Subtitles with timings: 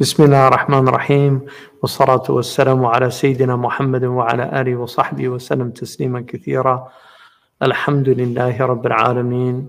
[0.00, 1.46] بسم الله الرحمن الرحيم
[1.82, 6.88] والصلاة والسلام على سيدنا محمد وعلى آله وصحبه وسلم تسليما كثيرا
[7.62, 9.68] الحمد لله رب العالمين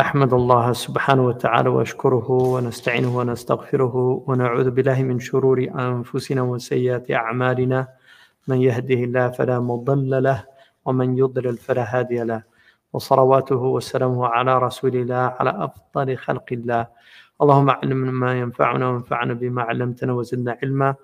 [0.00, 3.94] أحمد الله سبحانه وتعالى وأشكره ونستعينه ونستغفره
[4.26, 7.88] ونعوذ بالله من شرور أنفسنا وسيئات أعمالنا
[8.48, 10.44] من يهده الله فلا مضل له
[10.84, 12.42] ومن يضلل فلا هادي له
[12.92, 16.86] وصلواته وسلامه على رسول الله على أفضل خلق الله
[17.41, 20.95] اللهم علمنا ما ينفعنا وانفعنا بما علمتنا وزدنا علما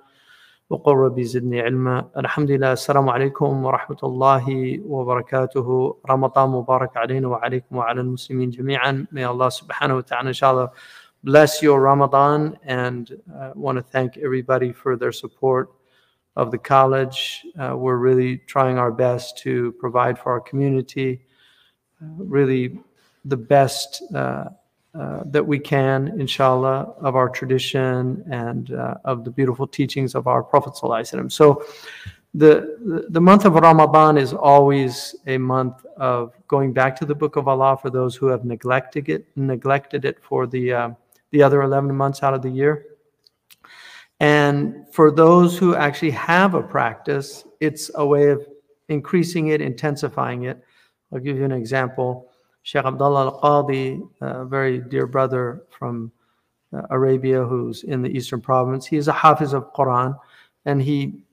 [0.69, 4.45] وقل ربي زدني علما الحمد لله السلام عليكم ورحمة الله
[4.85, 10.71] وبركاته رمضان مبارك علينا وعليكم وعلى المسلمين جميعا May Allah subhanahu wa ta'ala inshallah
[11.23, 15.71] bless your Ramadan and uh, want to thank everybody for their support
[16.35, 17.45] of the college.
[17.59, 21.21] Uh, we're really trying our best to provide for our community,
[22.01, 22.79] uh, really
[23.25, 24.45] the best uh,
[24.94, 30.26] uh, that we can, inshallah, of our tradition and uh, of the beautiful teachings of
[30.26, 30.76] our Prophet.
[30.76, 31.64] So,
[32.34, 37.14] the, the, the month of Ramadan is always a month of going back to the
[37.14, 40.90] Book of Allah for those who have neglected it, neglected it for the, uh,
[41.30, 42.86] the other 11 months out of the year.
[44.20, 48.46] And for those who actually have a practice, it's a way of
[48.88, 50.62] increasing it, intensifying it.
[51.12, 52.31] I'll give you an example.
[52.62, 56.12] Sheikh Abdullah Al Qadi, a very dear brother from
[56.72, 60.18] uh, Arabia who's in the Eastern Province, he is a Hafiz of Quran
[60.64, 61.24] and he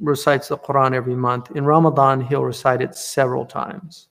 [0.00, 1.50] recites the Quran every month.
[1.52, 4.08] In Ramadan, he'll recite it several times.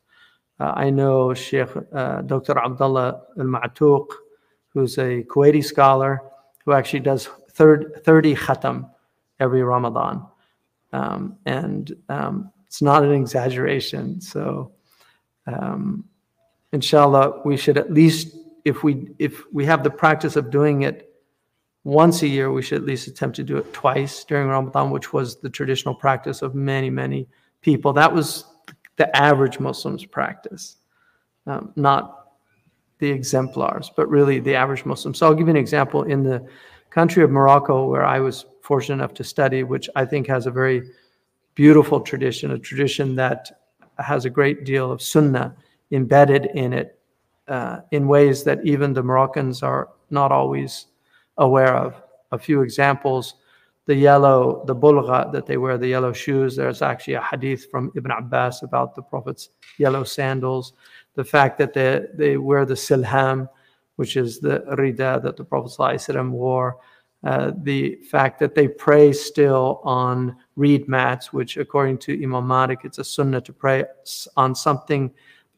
[0.59, 2.57] Uh, I know Sheikh uh, Dr.
[2.57, 4.07] Abdullah Al Ma'tuq,
[4.69, 6.21] who's a Kuwaiti scholar
[6.65, 8.89] who actually does 30 khatam
[9.39, 10.25] every Ramadan.
[10.93, 14.19] Um, and um, it's not an exaggeration.
[14.19, 14.71] So,
[15.45, 16.05] um,
[16.71, 18.35] inshallah, we should at least,
[18.65, 21.13] if we if we have the practice of doing it
[21.83, 25.13] once a year, we should at least attempt to do it twice during Ramadan, which
[25.13, 27.27] was the traditional practice of many, many
[27.61, 27.93] people.
[27.93, 28.45] That was
[28.97, 30.77] the average Muslim's practice,
[31.45, 32.31] um, not
[32.99, 35.13] the exemplars, but really the average Muslim.
[35.13, 36.45] So I'll give you an example in the
[36.89, 40.51] country of Morocco, where I was fortunate enough to study, which I think has a
[40.51, 40.89] very
[41.55, 43.61] beautiful tradition, a tradition that
[43.97, 45.55] has a great deal of sunnah
[45.91, 46.99] embedded in it
[47.47, 50.87] uh, in ways that even the Moroccans are not always
[51.37, 52.01] aware of.
[52.31, 53.35] A few examples
[53.87, 56.55] the yellow, the bulgha that they wear, the yellow shoes.
[56.55, 60.73] There's actually a hadith from Ibn Abbas about the Prophet's yellow sandals.
[61.15, 63.47] The fact that they, they wear the silham,
[63.95, 66.77] which is the rida that the Prophet ﷺ wore.
[67.23, 72.81] Uh, the fact that they pray still on reed mats, which according to Imam Malik,
[72.83, 73.85] it's a sunnah to pray
[74.35, 75.11] on something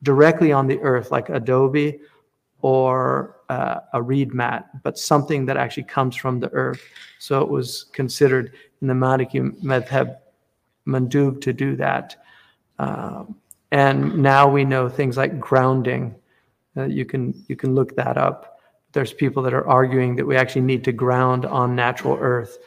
[0.03, 1.99] directly on the earth, like adobe
[2.61, 6.81] or uh, a reed mat, but something that actually comes from the earth.
[7.19, 10.17] So it was considered in the Maliki madhab
[10.87, 12.15] mandub to do that.
[12.79, 13.35] Um,
[13.71, 16.15] and now we know things like grounding.
[16.75, 18.59] Uh, you can you can look that up.
[18.91, 22.57] There's people that are arguing that we actually need to ground on natural earth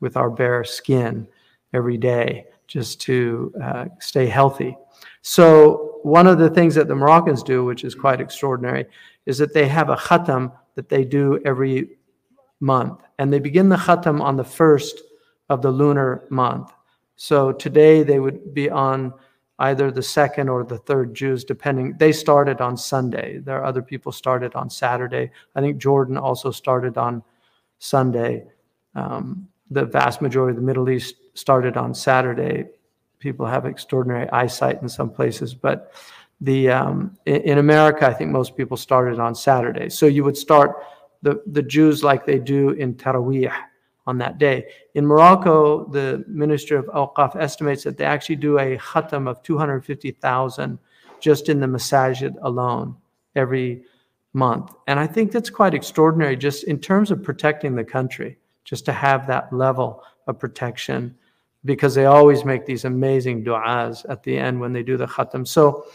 [0.00, 1.26] with our bare skin
[1.72, 4.76] every day just to uh, stay healthy.
[5.22, 8.86] So one of the things that the Moroccans do, which is quite extraordinary,
[9.26, 11.98] is that they have a khatam that they do every
[12.60, 13.00] month.
[13.18, 15.02] And they begin the khatam on the first
[15.48, 16.72] of the lunar month.
[17.16, 19.12] So today they would be on
[19.58, 21.94] either the second or the third juz, depending.
[21.98, 23.38] They started on Sunday.
[23.38, 25.30] There are other people started on Saturday.
[25.54, 27.22] I think Jordan also started on
[27.78, 28.46] Sunday.
[28.94, 32.68] Um, the vast majority of the Middle East started on Saturday
[33.20, 35.92] people have extraordinary eyesight in some places, but
[36.40, 39.90] the um, in, America, I think most people started on Saturday.
[39.90, 40.82] So you would start
[41.22, 43.52] the, the juz like they do in Taraweeh
[44.06, 44.64] on that day.
[44.94, 50.78] In Morocco, the Ministry of Awqaf estimates that they actually do a khatam of 250,000
[51.20, 52.96] just in the masajid alone
[53.36, 53.84] every
[54.32, 54.72] month.
[54.86, 58.92] And I think that's quite extraordinary just in terms of protecting the country, just to
[58.92, 61.14] have that level of protection
[61.64, 65.46] because they always make these amazing du'as at the end when they do the khatam.
[65.46, 65.86] So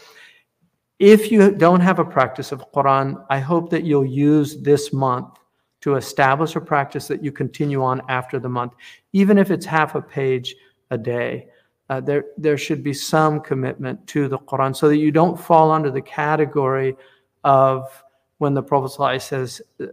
[0.98, 5.38] if you don't have a practice of Quran, I hope that you'll use this month
[5.82, 8.72] to establish a practice that you continue on after the month,
[9.12, 10.54] even if it's half a page
[10.90, 11.48] a day.
[11.88, 15.70] Uh, there, there should be some commitment to the Quran so that you don't fall
[15.70, 16.96] under the category
[17.44, 18.02] of
[18.38, 19.86] when the Prophet says, uh,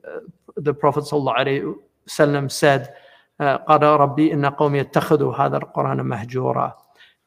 [0.55, 1.05] the Prophet
[2.49, 2.93] said,
[3.40, 6.76] قال ربي إن قومي اتخذوا هذا القرآن مهجورا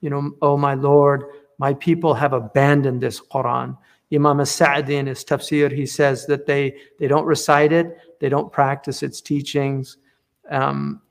[0.02, 1.26] You know, oh my Lord,
[1.60, 3.78] my people have abandoned this Quran.
[4.12, 8.52] Imam al-Sa'di in his tafsir, he says that they, they don't recite it, they don't
[8.52, 9.98] practice its teachings,
[10.50, 11.02] um,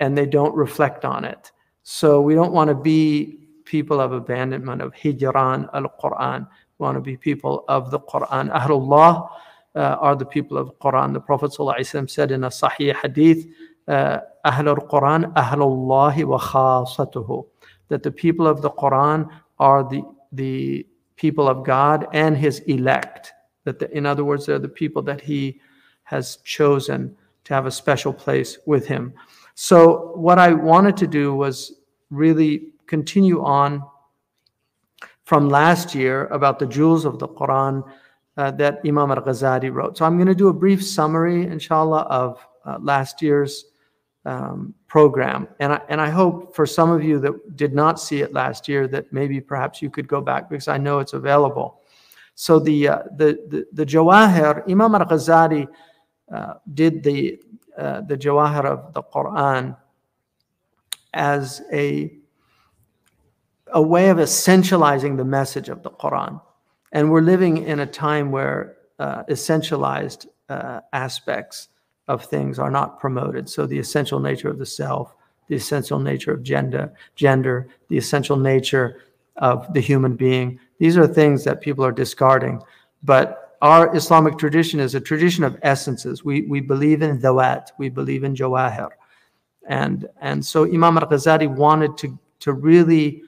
[0.00, 1.50] and they don't reflect on it.
[1.82, 6.48] So we don't want to be people of abandonment of hijran al-Quran.
[6.78, 8.52] We want to be people of the Quran.
[8.52, 9.28] Ahlullah
[9.74, 11.12] uh, are the people of the Quran.
[11.12, 13.50] The Prophet ﷺ said in a Sahih hadith, uh,
[13.87, 17.45] Ahlul Quran, Ahlullahi wa khasatuhu.
[17.89, 23.33] That the people of the Quran are the, the people of God and his elect.
[23.65, 25.59] That the, in other words, they're the people that he
[26.03, 29.13] has chosen to have a special place with him.
[29.55, 31.73] So what I wanted to do was
[32.09, 33.83] really continue on
[35.23, 37.83] from last year about the jewels of the Quran
[38.37, 39.97] uh, that Imam al-Ghazali wrote.
[39.97, 43.65] So I'm going to do a brief summary, inshallah, of uh, last year's
[44.25, 45.47] um, program.
[45.59, 48.67] And I, and I hope for some of you that did not see it last
[48.67, 51.81] year that maybe perhaps you could go back because I know it's available.
[52.35, 55.67] So the, uh, the, the, the Jawahir, Imam al-Ghazali
[56.33, 57.39] uh, did the,
[57.77, 59.77] uh, the Jawahir of the Quran
[61.13, 62.15] as a,
[63.67, 66.41] a way of essentializing the message of the Quran.
[66.91, 71.69] And we're living in a time where uh, essentialized uh, aspects
[72.13, 73.49] of things are not promoted.
[73.49, 75.15] So the essential nature of the self,
[75.47, 79.01] the essential nature of gender, gender, the essential nature
[79.37, 80.59] of the human being.
[80.79, 82.61] These are things that people are discarding.
[83.03, 86.23] But our Islamic tradition is a tradition of essences.
[86.23, 88.89] We, we believe in dawat, we believe in jawahir.
[89.67, 93.23] And, and so Imam al-Ghazali wanted to, to really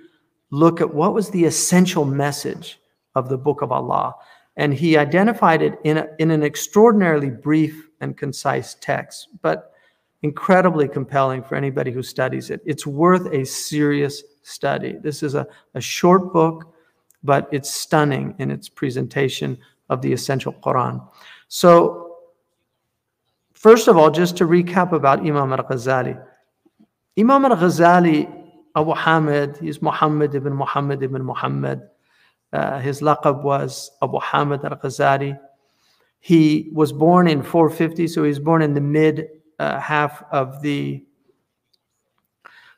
[0.51, 2.79] look at what was the essential message
[3.15, 4.13] of the book of Allah.
[4.57, 9.73] And he identified it in, a, in an extraordinarily brief and concise text, but
[10.21, 12.61] incredibly compelling for anybody who studies it.
[12.65, 14.97] It's worth a serious study.
[15.01, 16.73] This is a, a short book,
[17.23, 19.57] but it's stunning in its presentation
[19.89, 21.05] of the essential Quran.
[21.47, 22.17] So,
[23.53, 26.19] first of all, just to recap about Imam al Ghazali.
[27.19, 28.19] Imam al Ghazali,
[28.75, 31.81] Abu Hamid, he's Muhammad ibn Muhammad ibn Muhammad.
[32.53, 35.37] Uh, his laqab was Abu Hamid al Ghazali.
[36.19, 39.27] He was born in 450, so he was born in the mid
[39.59, 41.03] uh, half of the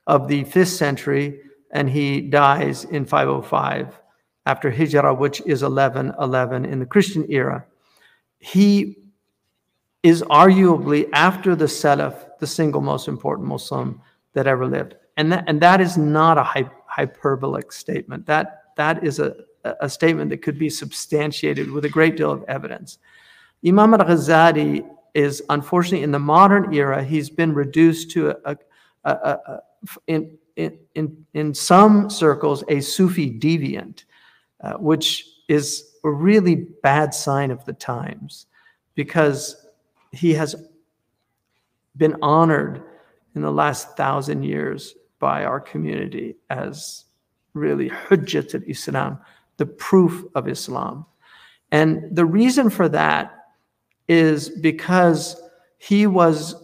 [0.05, 3.99] of the fifth century, and he dies in 505
[4.45, 7.65] after Hijrah, which is 1111 in the Christian era.
[8.39, 8.97] He
[10.03, 14.01] is arguably after the Salaf the single most important Muslim
[14.33, 18.25] that ever lived, and that and that is not a hyperbolic statement.
[18.25, 19.35] That that is a
[19.81, 22.99] a statement that could be substantiated with a great deal of evidence.
[23.65, 28.57] Imam al-Ghazali is unfortunately in the modern era, he's been reduced to a,
[29.03, 29.59] a, a,
[30.07, 34.03] in, in, in some circles, a Sufi deviant,
[34.61, 38.45] uh, which is a really bad sign of the times
[38.95, 39.67] because
[40.11, 40.55] he has
[41.95, 42.83] been honored
[43.35, 47.05] in the last thousand years by our community as
[47.53, 49.19] really Hujjat al-Islam,
[49.57, 51.05] the proof of Islam.
[51.71, 53.33] And the reason for that
[54.07, 55.39] is because
[55.77, 56.55] he was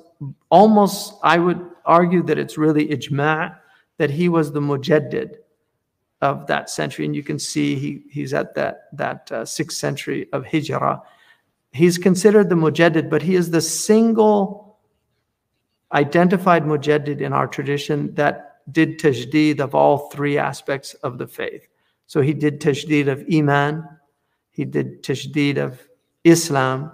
[0.50, 3.56] almost, I would argue that it's really ijma'
[3.98, 5.36] that he was the mujaddid
[6.22, 7.06] of that century.
[7.06, 11.02] And you can see he, he's at that, that uh, sixth century of Hijrah.
[11.74, 14.80] He's considered the mujaddid, but he is the single
[15.92, 21.68] identified mujaddid in our tradition that did tajdeed of all three aspects of the faith.
[22.08, 23.88] So he did tajdeed of Iman,
[24.52, 25.82] he did tajdeed of
[26.24, 26.92] Islam,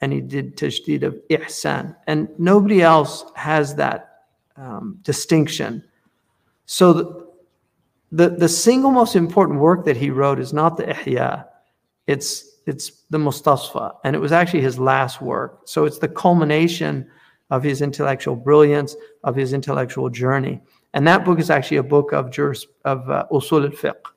[0.00, 1.96] and he did tajdeed of ihsan.
[2.06, 4.24] And nobody else has that
[4.56, 5.84] um, distinction.
[6.66, 7.26] So the,
[8.10, 11.46] the, the, single most important work that he wrote is not the Ihya,
[12.06, 13.96] it's, it's the Mustasfa.
[14.04, 15.62] And it was actually his last work.
[15.64, 17.08] So it's the culmination
[17.50, 20.60] of his intellectual brilliance, of his intellectual journey.
[20.94, 24.12] And that book is actually a book of, juris, of uh, usul al-fiqh.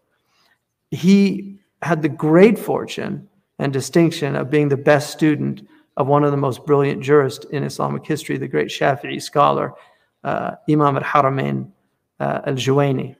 [0.95, 3.27] He had the great fortune
[3.59, 7.63] and distinction of being the best student of one of the most brilliant jurists in
[7.63, 9.73] Islamic history, the great Shafi'i scholar,
[10.23, 11.69] uh, Imam al-Haramain
[12.19, 13.15] uh, al-Juwayni.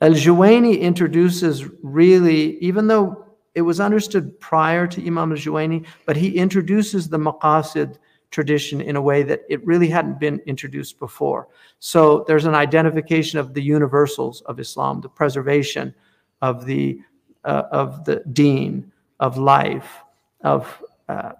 [0.00, 7.08] Al-Juwayni introduces really, even though it was understood prior to Imam al-Juwayni, but he introduces
[7.08, 7.96] the maqasid
[8.30, 11.48] tradition in a way that it really hadn't been introduced before.
[11.78, 15.94] So there's an identification of the universals of Islam, the preservation
[16.42, 17.00] of the
[17.44, 20.02] uh, of the deen, of life,
[20.42, 21.32] of uh,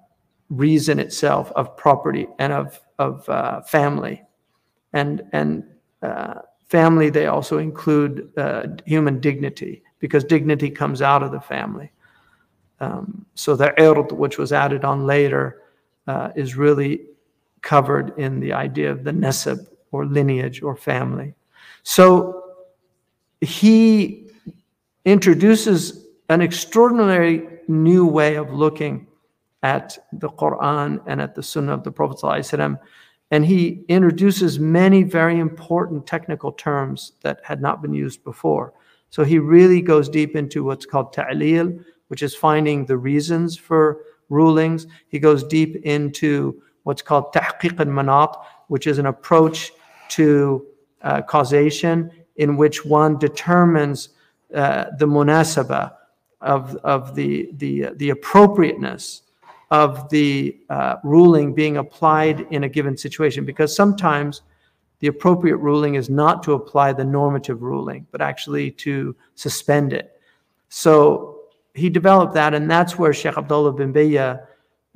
[0.52, 4.22] reason itself of property and of, of uh, family.
[4.92, 5.64] And, and
[6.02, 11.90] uh, family, they also include uh, human dignity because dignity comes out of the family.
[12.80, 15.62] Um, so the ird, which was added on later,
[16.06, 17.02] uh, is really
[17.62, 21.34] covered in the idea of the nasab or lineage or family.
[21.84, 22.42] So
[23.40, 24.21] he
[25.04, 29.06] introduces an extraordinary new way of looking
[29.62, 32.78] at the Quran and at the Sunnah of the Prophet ﷺ,
[33.30, 38.74] and he introduces many very important technical terms that had not been used before.
[39.10, 41.78] So he really goes deep into what's called ta'lil,
[42.08, 44.86] which is finding the reasons for rulings.
[45.08, 48.36] He goes deep into what's called tahqiq al-manat,
[48.68, 49.72] which is an approach
[50.10, 50.66] to
[51.02, 54.10] uh, causation in which one determines
[54.54, 55.92] uh, the munasaba
[56.40, 59.22] of, of the, the, the appropriateness
[59.70, 64.42] of the uh, ruling being applied in a given situation because sometimes
[65.00, 70.20] the appropriate ruling is not to apply the normative ruling, but actually to suspend it.
[70.68, 71.40] So
[71.74, 74.46] he developed that, and that's where Sheikh Abdullah bin Bayya,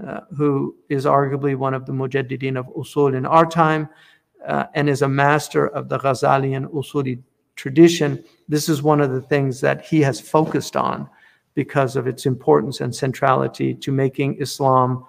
[0.07, 3.89] uh, who is arguably one of the mujaddidin of usul in our time,
[4.47, 7.21] uh, and is a master of the Ghazalian usuli
[7.57, 11.09] tradition, this is one of the things that he has focused on
[11.55, 15.05] because of its importance and centrality to making Islam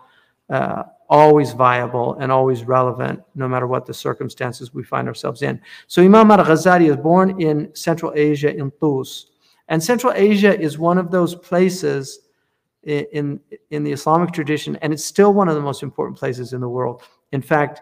[0.50, 5.62] uh, always viable and always relevant, no matter what the circumstances we find ourselves in.
[5.88, 9.28] So Imam al-Ghazali is born in Central Asia in Tus.
[9.70, 12.20] And Central Asia is one of those places
[12.84, 13.40] in, in,
[13.72, 16.70] in the Islamic tradition, and it's still one of the most important places in the
[16.70, 17.04] world.
[17.34, 17.82] In fact,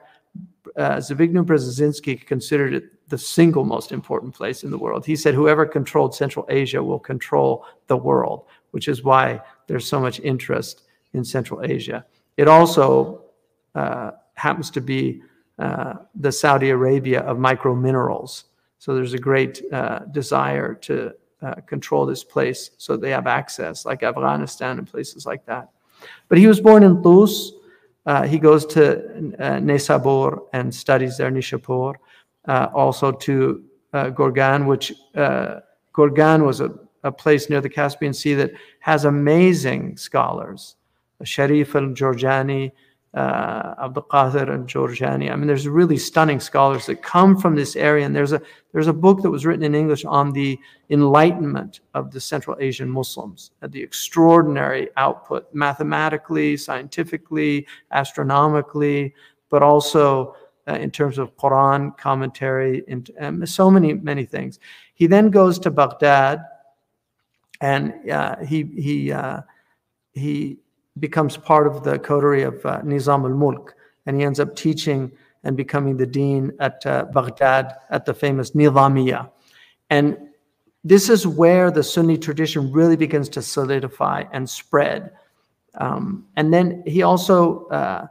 [0.78, 5.06] uh, Zbigniew Brzezinski considered it the single most important place in the world.
[5.06, 10.00] He said, whoever controlled Central Asia will control the world, which is why there's so
[10.00, 10.84] much interest
[11.14, 12.06] in Central Asia.
[12.38, 13.22] It also
[13.76, 15.22] uh, happens to be
[15.60, 18.46] uh, the Saudi Arabia of micro minerals.
[18.80, 23.86] So there's a great uh, desire to uh, control this place so they have access,
[23.86, 25.70] like Afghanistan and places like that.
[26.28, 27.52] But he was born in Tus.
[28.06, 29.00] Uh, he goes to
[29.40, 31.96] uh, Nesabur and studies there, Nishapur,
[32.48, 35.62] also to uh, Gorgan, which uh,
[35.94, 36.72] Gorgan was a,
[37.04, 40.76] a, place near the Caspian Sea that has amazing scholars.
[41.24, 42.72] Sharif al-Jurjani,
[43.16, 45.32] uh, Abdul Qadir and Jurjani.
[45.32, 48.06] I mean, there's really stunning scholars that come from this area.
[48.06, 48.42] And there's a,
[48.74, 50.60] there's a book that was written in English on the
[50.90, 59.16] enlightenment of the Central Asian Muslims, and the extraordinary output mathematically, scientifically, astronomically,
[59.50, 60.36] but also
[60.68, 64.60] uh, in terms of Quran commentary and, and, so many, many things.
[64.94, 66.44] He then goes to Baghdad
[67.62, 69.42] and uh, he, he, uh,
[70.14, 70.58] he
[71.00, 75.12] becomes part of the coterie of uh, Nizam al-Mulk, and he ends up teaching
[75.44, 79.30] and becoming the dean at uh, Baghdad at the famous Nizamiya.
[79.90, 80.18] And
[80.84, 85.12] this is where the Sunni tradition really begins to solidify and spread.
[85.76, 88.08] Um, and then he also uh,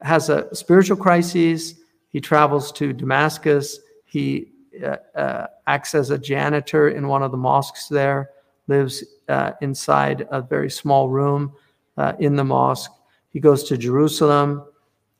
[0.00, 1.74] has a spiritual crisis.
[2.10, 3.80] He travels to Damascus.
[4.04, 4.52] He
[4.84, 8.30] uh, uh, acts as a janitor in one of the mosques there,
[8.68, 11.52] lives uh, inside a very small room
[11.96, 12.90] uh, in the mosque.
[13.30, 14.64] He goes to Jerusalem.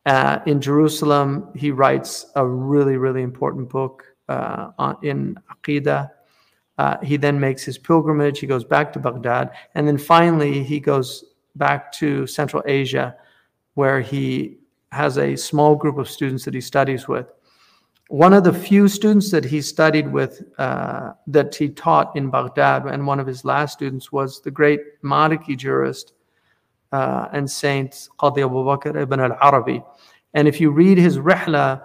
[0.06, 6.10] Uh, in Jerusalem, he writes a really, really important book uh, on, in Aqidah.
[7.02, 8.38] He then makes his pilgrimage.
[8.38, 9.50] He goes back to Baghdad.
[9.74, 13.16] And then finally, he goes back to Central Asia,
[13.74, 14.59] where he
[14.92, 17.26] has a small group of students that he studies with.
[18.08, 22.86] One of the few students that he studied with, uh, that he taught in Baghdad,
[22.86, 26.12] and one of his last students was the great Maliki jurist
[26.90, 29.80] uh, and Saint Qadi Abu Bakr ibn al-Arabi.
[30.34, 31.82] And if you read his Rihla,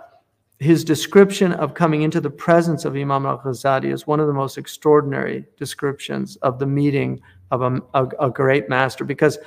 [0.60, 4.58] his description of coming into the presence of Imam al-Ghazali is one of the most
[4.58, 9.38] extraordinary descriptions of the meeting of a, a, a great master because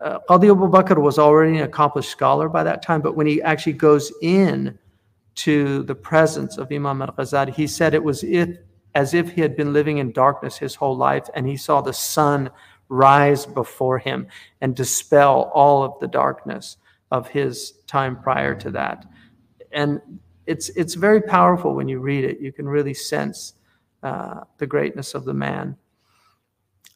[0.00, 3.42] uh, Qadi Abu Bakr was already an accomplished scholar by that time, but when he
[3.42, 4.78] actually goes in
[5.36, 8.24] to the presence of Imam al-Ghazali, he said it was
[8.94, 11.92] as if he had been living in darkness his whole life and he saw the
[11.92, 12.50] sun
[12.88, 14.26] rise before him
[14.60, 16.78] and dispel all of the darkness
[17.10, 19.04] of his time prior to that.
[19.72, 20.00] And
[20.46, 22.40] it's, it's very powerful when you read it.
[22.40, 23.54] You can really sense
[24.02, 25.76] uh, the greatness of the man.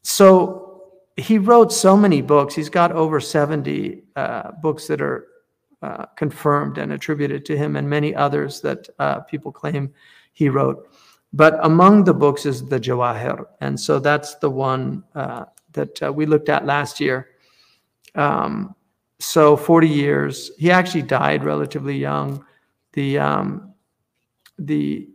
[0.02, 0.71] So
[1.16, 2.54] he wrote so many books.
[2.54, 5.28] He's got over 70 uh, books that are
[5.82, 9.92] uh, confirmed and attributed to him, and many others that uh, people claim
[10.32, 10.88] he wrote.
[11.32, 13.46] But among the books is the Jawahir.
[13.60, 17.30] And so that's the one uh, that uh, we looked at last year.
[18.14, 18.74] Um,
[19.18, 20.50] so 40 years.
[20.58, 22.44] He actually died relatively young.
[22.92, 23.72] The um,
[24.58, 25.08] the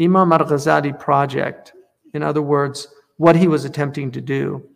[0.00, 1.74] Imam al-Ghazali project,
[2.14, 4.66] in other words, what he was attempting to do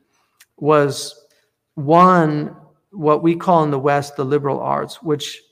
[0.57, 1.27] was
[1.75, 2.57] one
[2.91, 5.43] what we call in the West the liberal arts, which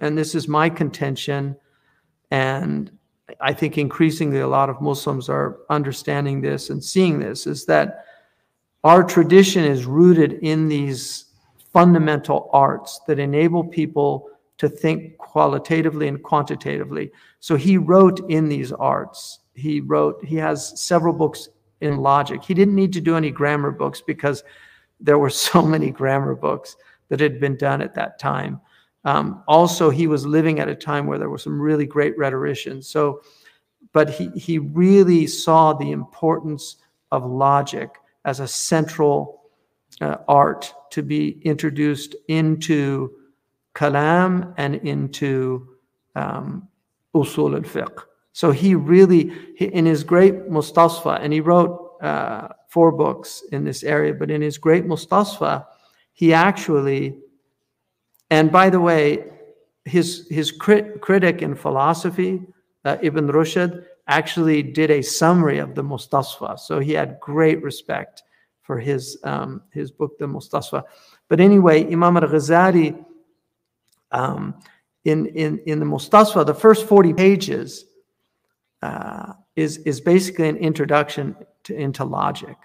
[0.00, 1.56] and this is my contention,
[2.30, 2.90] and
[3.40, 8.04] I think increasingly a lot of Muslims are understanding this and seeing this, is that
[8.82, 11.26] our tradition is rooted in these
[11.72, 17.10] fundamental arts that enable people to think qualitatively and quantitatively.
[17.40, 19.40] So he wrote in these arts.
[19.54, 21.48] He wrote, he has several books
[21.80, 22.42] in logic.
[22.42, 24.42] He didn't need to do any grammar books because
[25.00, 26.76] there were so many grammar books
[27.08, 28.60] that had been done at that time.
[29.04, 32.88] Um, also, he was living at a time where there were some really great rhetoricians.
[32.88, 33.22] So,
[33.92, 36.76] but he, he really saw the importance
[37.12, 37.90] of logic
[38.24, 39.42] as a central
[40.00, 43.12] uh, art to be introduced into
[43.74, 45.68] kalam and into
[46.16, 46.68] um,
[47.14, 48.04] usul al-fiqh.
[48.34, 53.84] So he really, in his great Mustasfa, and he wrote uh, four books in this
[53.84, 55.64] area, but in his great Mustasfa,
[56.14, 57.16] he actually,
[58.30, 59.24] and by the way,
[59.84, 62.42] his, his crit, critic in philosophy,
[62.84, 66.58] uh, Ibn Rushd, actually did a summary of the Mustasfa.
[66.58, 68.24] So he had great respect
[68.62, 70.82] for his, um, his book, the Mustasfa.
[71.28, 72.98] But anyway, Imam al-Ghazali,
[74.10, 74.56] um,
[75.04, 77.84] in, in, in the Mustasfa, the first 40 pages
[78.84, 82.56] uh, is, is basically an introduction to, into logic.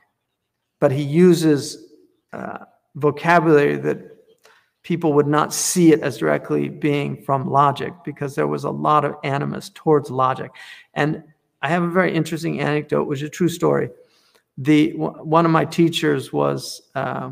[0.81, 1.93] But he uses
[2.33, 2.59] uh,
[2.95, 3.99] vocabulary that
[4.83, 9.05] people would not see it as directly being from logic because there was a lot
[9.05, 10.51] of animus towards logic.
[10.93, 11.23] And
[11.61, 13.89] I have a very interesting anecdote, which is a true story.
[14.57, 17.31] The one of my teachers was uh,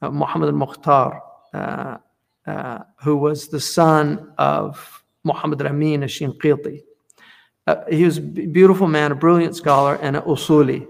[0.00, 1.20] uh Muhammad al-Mukhtar,
[1.52, 1.96] uh,
[2.46, 6.82] uh, who was the son of Muhammad al-Amin al-Shinqiti.
[7.66, 10.86] Uh, he was a beautiful man, a brilliant scholar, and an usuli.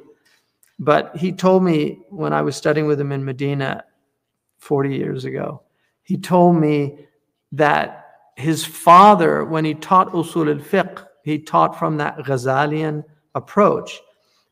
[0.79, 3.85] But he told me when I was studying with him in Medina
[4.59, 5.63] 40 years ago,
[6.03, 7.07] he told me
[7.53, 14.01] that his father, when he taught usul al-fiqh, he taught from that Ghazalian approach.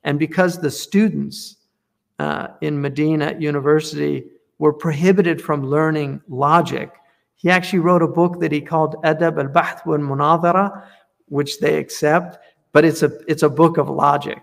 [0.02, 1.56] And because the students
[2.18, 4.24] uh, in Medina University
[4.58, 6.90] were prohibited from learning logic,
[7.36, 10.86] he actually wrote a book that he called Adab al-Bahth wal Munadhara,
[11.34, 12.38] which they accept,
[12.72, 14.40] but it's a, it's a book of logic.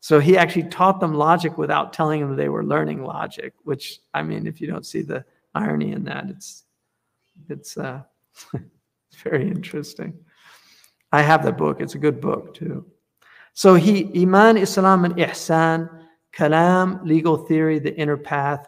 [0.00, 4.22] So he actually taught them logic without telling them they were learning logic, which, I
[4.22, 6.64] mean, if you don't see the irony in that, it's,
[7.50, 8.00] it's, uh,
[9.22, 10.14] very interesting.
[11.12, 11.82] I have the book.
[11.82, 12.86] It's a good book too.
[13.52, 15.90] So he Iman, Islam, and Ihsan,
[16.32, 18.66] Kalam, legal theory, the inner path,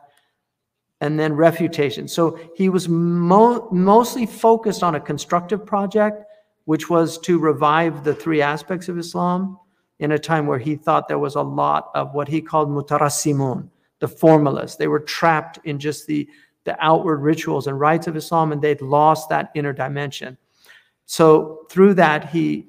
[1.00, 2.06] and then refutation.
[2.06, 6.24] So he was mo mostly focused on a constructive project,
[6.64, 9.58] which was to revive the three aspects of Islam
[9.98, 13.68] in a time where he thought there was a lot of what he called mutarassimun,
[14.00, 14.76] the formalists.
[14.76, 16.28] They were trapped in just the,
[16.64, 20.36] the outward rituals and rites of Islam, and they'd lost that inner dimension.
[21.06, 22.66] So through that, he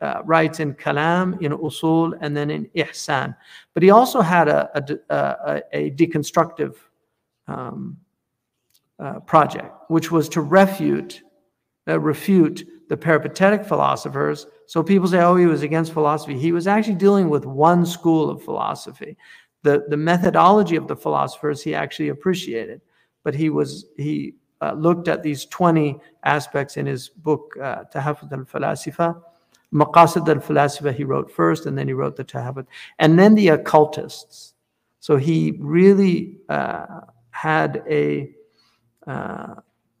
[0.00, 3.36] uh, writes in Kalam, in Usul, and then in Ihsan.
[3.74, 6.74] But he also had a, a, a, a deconstructive
[7.46, 7.96] um,
[8.98, 11.22] uh, project, which was to refute,
[11.88, 14.46] uh, refute the peripatetic philosophers.
[14.66, 16.38] So people say, oh, he was against philosophy.
[16.38, 19.16] He was actually dealing with one school of philosophy.
[19.62, 22.80] The, the methodology of the philosophers he actually appreciated,
[23.24, 28.32] but he was he uh, looked at these 20 aspects in his book, uh, Tahafut
[28.32, 29.20] al-Falasifa.
[29.72, 32.66] Maqasid al-Falasifa he wrote first, and then he wrote the Tahafut.
[32.98, 34.54] And then the occultists.
[35.00, 38.30] So he really uh, had a,
[39.06, 39.54] uh,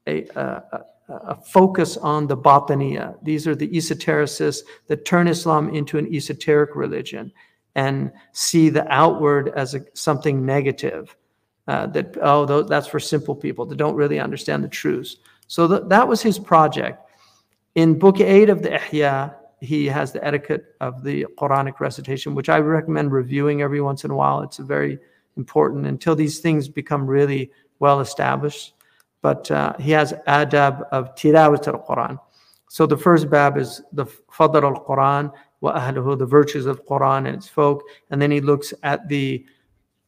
[0.06, 0.62] a, a,
[1.08, 3.16] a, focus on the Batiniya.
[3.22, 7.32] These are the esotericists that turn Islam into an esoteric religion
[7.74, 11.16] and see the outward as a, something negative
[11.68, 15.16] uh, that, oh, that's for simple people that don't really understand the truths.
[15.46, 16.98] So th that was his project.
[17.74, 22.48] In book eight of the Ihya, he has the etiquette of the Quranic recitation, which
[22.48, 24.42] I recommend reviewing every once in a while.
[24.42, 24.98] It's very
[25.36, 28.74] important until these things become really well established.
[29.22, 32.18] But uh, he has adab of tilawat al-Quran.
[32.68, 37.36] So the first bab is the fadl al-Quran, wa ahluhu, the virtues of Quran and
[37.36, 37.82] its folk.
[38.10, 39.44] And then he looks at the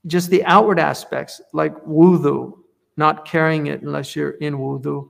[0.06, 2.56] just the outward aspects like wudu,
[2.96, 5.08] not carrying it unless you're in wudu.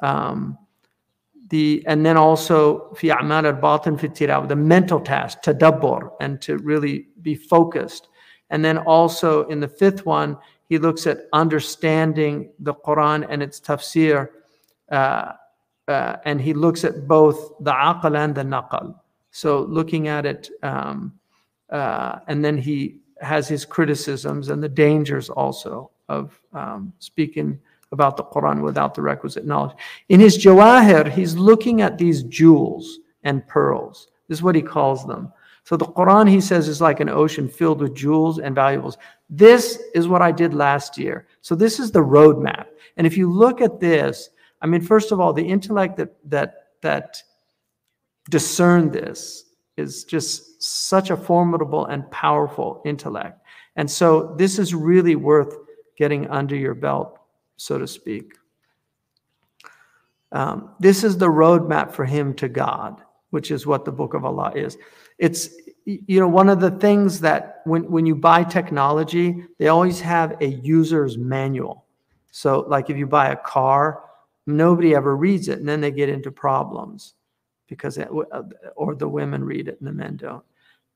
[0.00, 0.58] Um,
[1.50, 4.08] the, and then also fi a'mal al-batin fi
[4.46, 8.08] the mental task, tadabbur, and to really be focused.
[8.50, 10.36] And then also in the fifth one,
[10.68, 14.28] he looks at understanding the Quran and its tafsir,
[14.90, 15.32] uh,
[15.88, 18.98] uh, and he looks at both the aql and the naqal.
[19.30, 21.12] So looking at it, um,
[21.70, 27.58] uh, and then he has his criticisms and the dangers also of um, speaking
[27.92, 29.76] about the Quran without the requisite knowledge.
[30.08, 34.08] In his Jawahir, he's looking at these jewels and pearls.
[34.28, 35.32] This is what he calls them.
[35.64, 38.98] So the Quran, he says, is like an ocean filled with jewels and valuables.
[39.30, 41.26] This is what I did last year.
[41.40, 42.66] So this is the roadmap.
[42.96, 44.28] And if you look at this,
[44.60, 47.22] I mean, first of all, the intellect that that that
[48.30, 49.44] discerned this
[49.76, 53.40] is just such a formidable and powerful intellect.
[53.76, 55.54] And so this is really worth
[55.96, 57.18] getting under your belt,
[57.56, 58.34] so to speak.
[60.32, 64.24] Um, this is the roadmap for him to God, which is what the book of
[64.24, 64.76] Allah is.
[65.18, 65.50] It's,
[65.84, 70.40] you know, one of the things that when, when you buy technology, they always have
[70.40, 71.84] a user's manual.
[72.30, 74.04] So, like if you buy a car,
[74.46, 77.14] nobody ever reads it, and then they get into problems
[77.68, 78.42] because, it, uh,
[78.76, 80.44] or the women read it and the men don't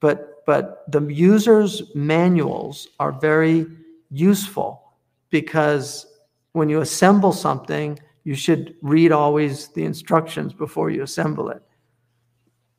[0.01, 3.67] but but the users manuals are very
[4.11, 4.93] useful
[5.31, 6.07] because
[6.53, 11.63] when you assemble something you should read always the instructions before you assemble it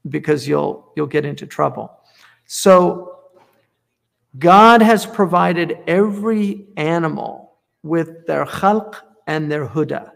[0.08, 2.00] because you'll you'll get into trouble
[2.46, 3.18] so
[4.38, 10.10] god has provided every animal with their khalq and their huda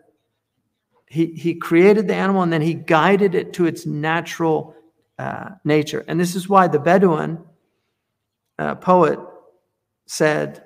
[1.10, 4.74] he, he created the animal and then he guided it to its natural
[5.18, 6.04] uh, nature.
[6.06, 7.38] And this is why the Bedouin
[8.58, 9.18] uh, poet
[10.06, 10.64] said,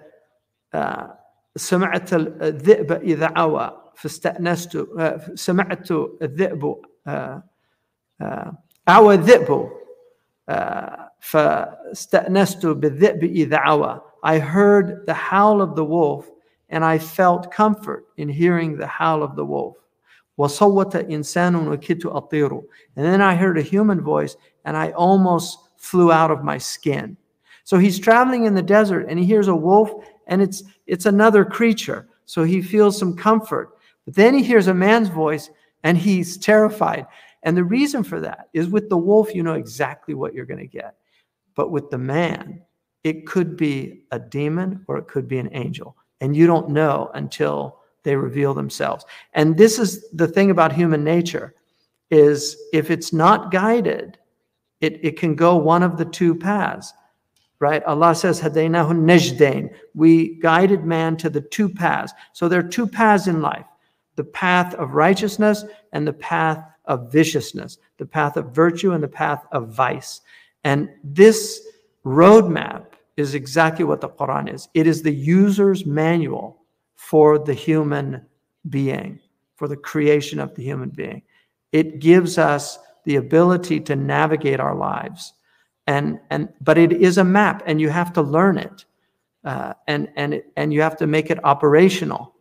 [1.57, 4.87] سمعت الذئب إذا عوى فاستأنست
[5.35, 5.91] سمعت
[6.23, 6.75] الذئب
[8.89, 9.71] عوى الذئب
[11.21, 16.31] فاستأنست بالذئب إذا عوى I heard the howl of the wolf
[16.69, 19.77] and I felt comfort in hearing the howl of the wolf.
[20.39, 22.63] وصوت إنسان وكدت أطير
[22.97, 27.17] and then I heard a human voice and I almost flew out of my skin.
[27.65, 29.91] So he's traveling in the desert and he hears a wolf
[30.27, 32.09] and it's it's another creature.
[32.25, 33.77] So he feels some comfort.
[34.05, 35.51] But then he hears a man's voice
[35.85, 37.07] and he's terrified.
[37.44, 40.60] And the reason for that is with the wolf, you know exactly what you're going
[40.60, 40.96] to get.
[41.56, 42.62] But with the man,
[43.04, 45.96] it could be a demon or it could be an angel.
[46.20, 49.06] And you don't know until they reveal themselves.
[49.34, 51.54] And this is the thing about human nature
[52.10, 54.18] is if it's not guided,
[54.82, 56.94] it, it can go one of the two paths.
[57.60, 57.84] Right?
[57.86, 59.74] Allah says, Hadaynahu najdain.
[59.96, 62.14] We guided man to the two paths.
[62.34, 63.66] So there are two paths in life
[64.16, 69.08] the path of righteousness and the path of viciousness, the path of virtue and the
[69.08, 70.22] path of vice.
[70.64, 71.62] And this
[72.06, 74.70] roadmap is exactly what the Quran is.
[74.74, 76.64] It is the user's manual
[76.96, 78.26] for the human
[78.70, 79.20] being,
[79.56, 81.22] for the creation of the human being.
[81.72, 85.34] It gives us the ability to navigate our lives.
[85.86, 88.86] And, and but it is a map and you have to learn it.
[89.46, 92.36] Uh, and and it, and you have to make it operational.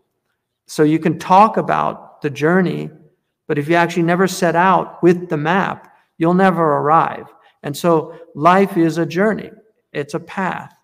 [0.67, 2.91] So you can talk about the journey,
[3.47, 7.27] but if you actually never set out with the map, you'll never arrive.
[7.63, 9.51] And so life is a journey.
[9.93, 10.75] It's a path,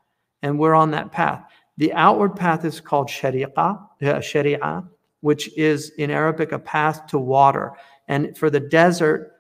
[0.43, 1.45] and we're on that path.
[1.77, 4.83] The outward path is called sharia, uh,
[5.21, 7.73] which is in Arabic a path to water.
[8.09, 9.33] And for the desert,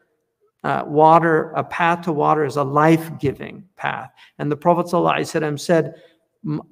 [0.64, 4.11] uh, water, a path to water is a life-giving path.
[4.38, 5.94] And the Prophet said,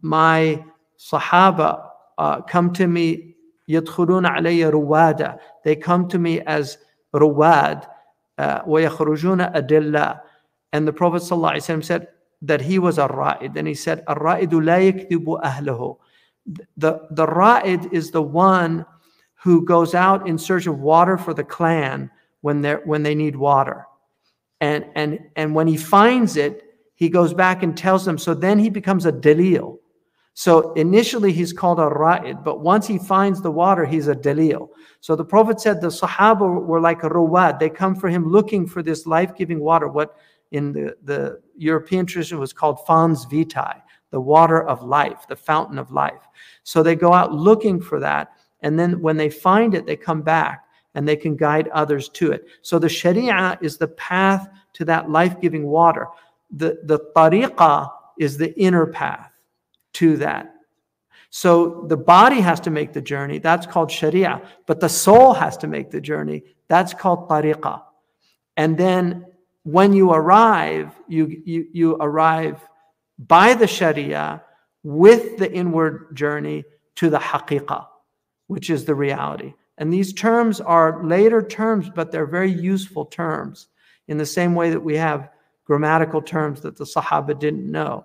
[0.02, 0.64] my
[0.98, 3.34] Sahaba uh, come to me,
[3.70, 6.78] يدخلون علي روادا they come to me as
[7.14, 7.86] رواد
[8.40, 10.20] uh, ويخرجون أدلة.
[10.72, 12.08] And the Prophet ﷺ said
[12.42, 13.56] that he was a ra'id.
[13.56, 15.96] And he said الرائد لا يكذب أهله.
[16.76, 18.86] The, the ra'id is the one
[19.42, 23.36] who goes out in search of water for the clan when they when they need
[23.36, 23.86] water.
[24.60, 26.62] And and and when he finds it
[26.94, 28.18] he goes back and tells them.
[28.18, 29.79] So then he becomes a dalil."
[30.34, 34.68] So initially he's called a ra'id, but once he finds the water, he's a dalil.
[35.00, 37.58] So the Prophet said the Sahaba were like a ruwad.
[37.58, 39.88] They come for him looking for this life-giving water.
[39.88, 40.16] What
[40.52, 45.78] in the, the European tradition was called fons vitae, the water of life, the fountain
[45.78, 46.22] of life.
[46.62, 48.32] So they go out looking for that.
[48.62, 50.64] And then when they find it, they come back
[50.94, 52.46] and they can guide others to it.
[52.62, 56.08] So the Sharia is the path to that life giving water.
[56.50, 59.29] The, the tariqah is the inner path
[59.94, 60.54] to that.
[61.30, 63.38] So the body has to make the journey.
[63.38, 64.42] That's called Sharia.
[64.66, 66.42] But the soul has to make the journey.
[66.68, 67.82] That's called tariqah.
[68.56, 69.26] And then
[69.62, 72.60] when you arrive, you, you, you arrive
[73.18, 74.42] by the Sharia
[74.82, 76.64] with the inward journey
[76.96, 77.86] to the haqiqah,
[78.48, 79.54] which is the reality.
[79.78, 83.68] And these terms are later terms, but they're very useful terms
[84.08, 85.30] in the same way that we have
[85.64, 88.04] grammatical terms that the Sahaba didn't know.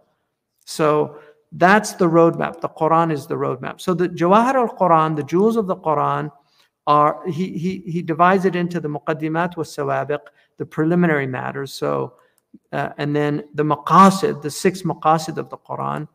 [0.66, 1.20] So
[1.58, 2.60] That's the roadmap.
[2.60, 3.80] The Quran is the roadmap.
[3.80, 6.30] So the Jawahir al-Quran, the jewels of the Quran,
[6.86, 10.20] are he he he divides it into the muqaddimat was sawabiq,
[10.58, 11.74] the preliminary matters.
[11.74, 12.14] So
[12.74, 16.08] uh, and then the maqasid, the six maqasid of the Quran,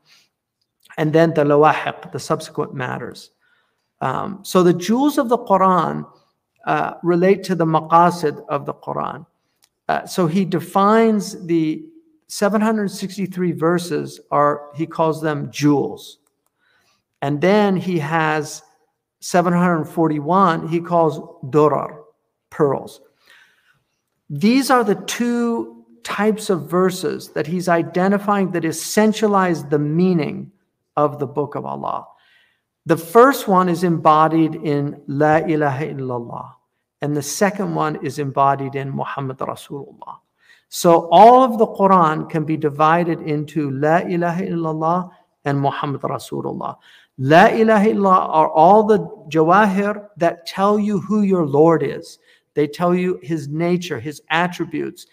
[0.98, 3.30] and then the lawahiq, the subsequent matters.
[4.00, 6.06] Um, so the jewels of the Quran
[6.66, 9.26] uh, relate to the maqasid of the Quran.
[9.88, 11.84] Uh, so he defines the
[12.30, 16.18] 763 verses are he calls them jewels.
[17.22, 18.62] And then he has
[19.18, 21.18] 741 he calls
[21.50, 22.02] durar,
[22.48, 23.00] pearls.
[24.30, 30.52] These are the two types of verses that he's identifying that essentialize the meaning
[30.96, 32.06] of the book of Allah.
[32.86, 36.52] The first one is embodied in La ilaha illallah,
[37.02, 40.18] and the second one is embodied in Muhammad Rasulullah.
[40.70, 45.10] So all of the Quran can be divided into La ilaha illallah
[45.44, 46.76] and Muhammad Rasulullah.
[47.18, 52.20] La ilaha illallah are all the jawahir that tell you who your Lord is.
[52.54, 55.06] They tell you his nature, his attributes,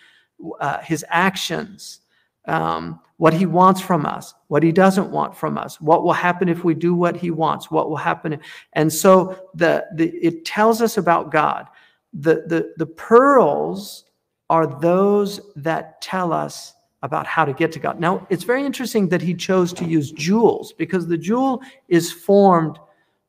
[0.60, 2.02] uh, his actions,
[2.46, 6.50] um, what he wants from us, what he doesn't want from us, what will happen
[6.50, 8.40] if we do what he wants, what will happen.
[8.74, 11.66] And so the, the it tells us about God.
[12.14, 14.06] The, the, the pearls
[14.50, 18.00] are those that tell us about how to get to God.
[18.00, 22.80] Now, it's very interesting that he chose to use jewels because the jewel is formed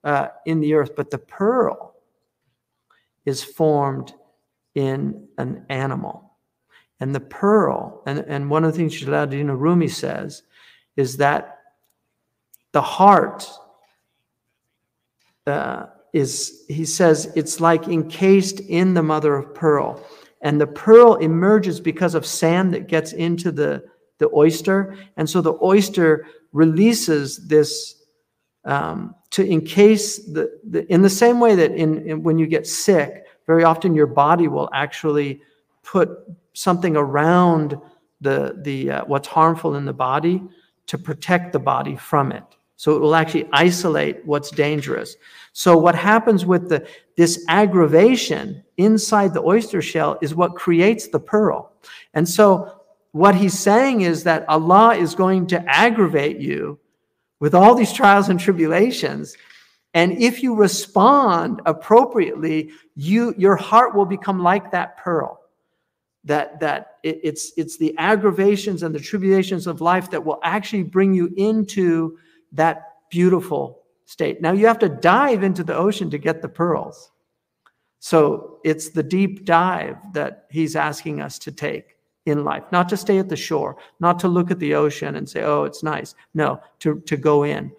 [0.05, 1.95] uh, in the earth, but the pearl
[3.27, 4.15] is formed
[4.75, 6.33] in an animal.
[7.01, 10.43] And the pearl, and, and one of the things Jalaluddin Rumi says
[10.97, 11.59] is that
[12.73, 13.49] the heart
[15.47, 20.03] uh, is, he says, it's like encased in the mother of pearl
[20.41, 23.85] and the pearl emerges because of sand that gets into the,
[24.19, 24.97] the oyster.
[25.17, 28.03] And so the oyster releases this
[28.65, 32.67] um, to encase the, the, in the same way that in, in, when you get
[32.67, 35.41] sick, very often your body will actually
[35.83, 36.11] put
[36.53, 37.81] something around
[38.21, 40.43] the, the uh, what's harmful in the body
[40.87, 42.45] to protect the body from it.
[42.79, 45.17] So it will actually isolate what's dangerous.
[45.53, 46.87] So what happens with the
[47.17, 51.73] this aggravation inside the oyster shell is what creates the pearl.
[52.15, 56.79] And so what he's saying is that Allah is going to aggravate you
[57.41, 59.37] with all these trials and tribulations.
[59.93, 65.41] And if you respond appropriately, you your heart will become like that pearl.
[66.23, 70.85] That that it, it's it's the aggravations and the tribulations of life that will actually
[70.85, 72.19] bring you into
[72.53, 74.41] that beautiful state.
[74.41, 77.11] Now you have to dive into the ocean to get the pearls.
[78.01, 82.97] So it's the deep dive that he's asking us to take in life, not to
[82.97, 86.15] stay at the shore, not to look at the ocean and say, oh, it's nice.
[86.35, 87.73] No, to, to go in.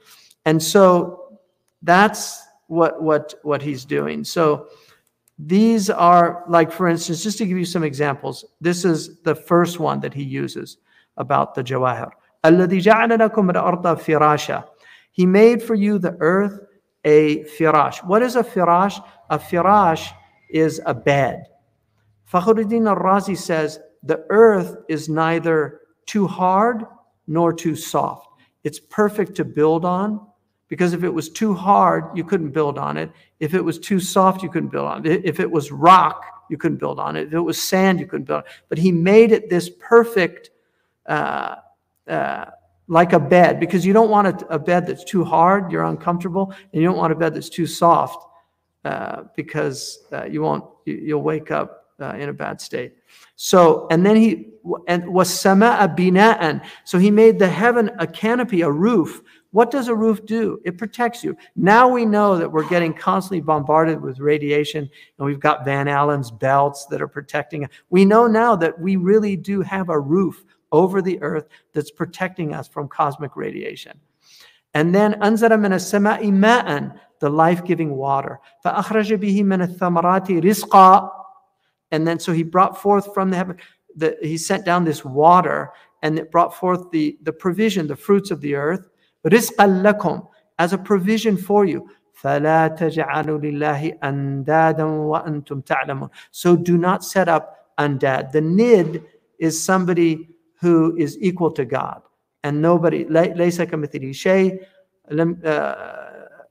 [0.46, 1.40] And so
[1.82, 4.24] that's what, what, what he's doing.
[4.24, 4.68] So
[5.38, 9.80] these are, like, for instance, just to give you some examples, this is the first
[9.80, 10.78] one that he uses
[11.18, 12.12] about the jawahir.
[12.45, 14.65] الذي جعل لكم الأرض فراشا
[15.15, 16.59] he made for you the earth
[17.05, 18.05] a firash.
[18.05, 19.03] What is a firash?
[19.31, 20.11] A firash
[20.51, 21.45] is a bed.
[22.31, 26.85] Fakhruddin al-Razi says the earth is neither too hard
[27.29, 28.27] nor too soft.
[28.65, 30.21] It's perfect to build on
[30.69, 33.13] because if it was too hard, you couldn't build on it.
[33.39, 35.25] If it was too soft, you couldn't build on it.
[35.25, 37.29] If it was rock, you couldn't build on it.
[37.29, 38.53] If it was sand, you couldn't build on it.
[38.69, 40.51] But he made it this perfect
[41.07, 41.57] uh,
[42.10, 42.46] uh,
[42.88, 46.54] like a bed because you don't want a, a, bed that's too hard, you're uncomfortable,
[46.74, 48.26] and you don't want a bed that's too soft
[48.84, 52.94] uh, because uh, you won't, you, will wake up uh, in a bad state.
[53.36, 54.48] So, and then he,
[54.88, 56.66] and was sama'a bina'an.
[56.84, 59.22] So he made the heaven a canopy, a roof.
[59.52, 60.60] What does a roof do?
[60.66, 61.36] It protects you.
[61.56, 66.30] Now we know that we're getting constantly bombarded with radiation and we've got Van Allen's
[66.30, 67.72] belts that are protecting us.
[67.90, 72.55] We know now that we really do have a roof over the earth that's protecting
[72.55, 73.99] us from cosmic radiation.
[74.75, 78.41] And then anzara min as-sama'i ma'an, the life-giving water.
[78.65, 81.11] فَأَخْرَجَ بِهِ مِنَ الثَّمَرَاتِ رِزْقًا
[81.93, 83.57] And then so he brought forth from the heaven,
[83.95, 85.71] the, he sent down this water
[86.03, 88.89] and it brought forth the, the provision, the fruits of the earth.
[89.25, 90.27] رِزْقًا لَكُمْ
[90.59, 91.89] As a provision for you.
[92.23, 98.33] فَلَا تَجْعَلُوا لِلَّهِ أَنْدَادًا وَأَنْتُمْ تَعْلَمُونَ So do not set up undad.
[98.33, 99.05] The nid
[99.39, 100.29] is somebody
[100.61, 102.03] who is equal to God.
[102.43, 104.61] And nobody, ليس كمثله شيء
[105.11, 105.39] لم,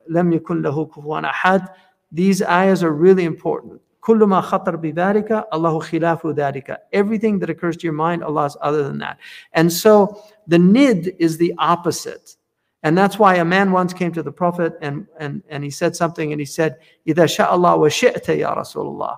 [0.10, 1.68] لم يكن له كفوا أحد.
[2.12, 3.82] These ayahs are really important.
[4.02, 6.78] كل ما خطر بذلك الله خلاف ذلك.
[6.92, 9.18] Everything that occurs to your mind, Allah is other than that.
[9.54, 12.36] And so the nid is the opposite.
[12.84, 15.96] And that's why a man once came to the Prophet and, and, and he said
[15.96, 19.18] something and he said, إِذَا شَاءَ اللَّهُ وَشِئْتَ يَا رَسُولَ اللَّهِ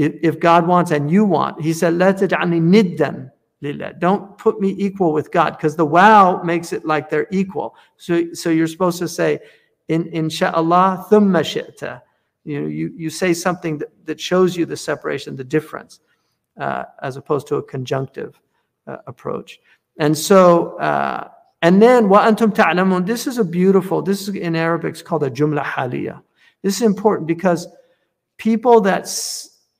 [0.00, 3.30] if God wants and you want, he said, "Let تجعلني ندا لله.
[3.73, 7.75] don't put me equal with God because the wow makes it like they're equal.
[7.97, 9.39] So, so you're supposed to say,
[9.87, 12.01] in insha'Allah, thumma shi'ta.
[12.43, 15.99] You know, you, you say something that, that shows you the separation, the difference,
[16.59, 18.39] uh, as opposed to a conjunctive
[18.87, 19.59] uh, approach.
[19.97, 21.29] And so, uh,
[21.61, 23.05] and then wa antum ta'lamun.
[23.05, 24.01] This is a beautiful.
[24.01, 24.91] This is in Arabic.
[24.91, 26.21] It's called a jumla haliya.
[26.61, 27.67] This is important because
[28.37, 29.07] people that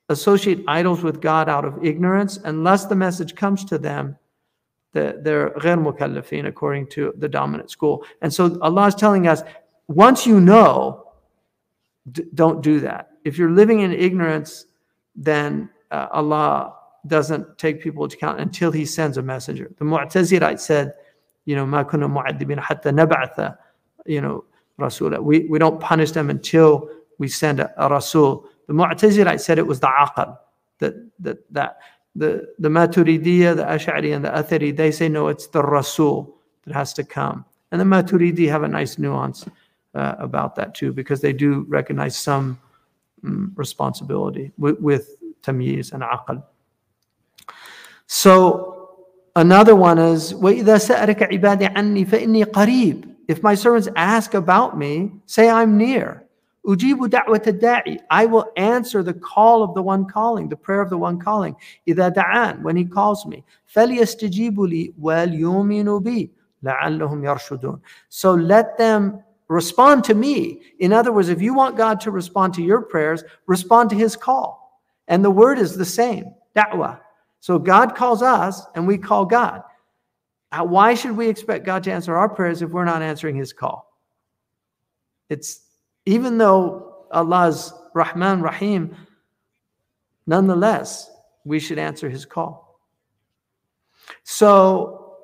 [0.09, 4.17] associate idols with God out of ignorance, unless the message comes to them,
[4.93, 8.05] they're غير مكلفين according to the dominant school.
[8.23, 9.43] And so Allah is telling us,
[9.89, 11.07] once you know,
[12.35, 13.11] don't do that.
[13.25, 14.67] If you're living in ignorance,
[15.15, 16.75] then uh, Allah
[17.07, 19.71] doesn't take people into account until He sends a messenger.
[19.79, 20.95] The Mu'tazilite said,
[21.45, 23.57] you know, ما كنا معذبين حتى نبعث,
[24.07, 24.45] you know,
[24.81, 25.23] رسولا.
[25.23, 28.47] We, we don't punish them until we send a, a Rasul.
[28.67, 30.39] The Mu'tazilite said it was the aqal,
[30.79, 31.79] that, that, that
[32.15, 36.75] the, the Maturidiyya, the Ash'ari, and the Athari, they say no, it's the Rasul that
[36.75, 37.45] has to come.
[37.73, 39.47] And the Maturidi have a nice nuance
[39.95, 42.59] uh, about that too, because they do recognize some
[43.25, 46.43] um, responsibility with, with tamyiz and aqal.
[48.07, 49.07] So
[49.37, 55.13] another one is, وَإِذَا سَأَرَكَ عِبَادِ عَنِّي فَإِنِّي قَرِيبٌ If my servants ask about me,
[55.27, 56.24] say I'm near.
[56.67, 57.99] Ujibu da'wat da'i.
[58.11, 61.57] I will answer the call of the one calling, the prayer of the one calling.
[61.89, 63.45] إذا دعان, when he calls me.
[63.75, 66.31] فَلْيَسْتَجِيبُوا لِي وَلْيُؤْمِنُوا بِي
[66.63, 70.61] لَعَلَّهُمْ يَرْشُدُونَ So let them respond to me.
[70.79, 74.15] In other words, if you want God to respond to your prayers, respond to his
[74.15, 74.81] call.
[75.09, 77.01] And the word is the same, da'wah.
[77.41, 79.63] So God calls us and we call God.
[80.53, 83.91] Why should we expect God to answer our prayers if we're not answering his call?
[85.31, 85.63] It's
[86.06, 88.96] even though Allah's Rahman Rahim,
[90.28, 91.10] nonetheless,
[91.44, 92.80] we should answer his call.
[94.24, 95.16] So,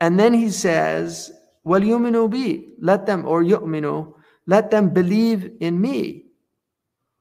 [0.00, 1.32] and then he says,
[1.64, 4.14] Well, yuminu let them, or yu'minu,
[4.46, 6.26] let them believe in me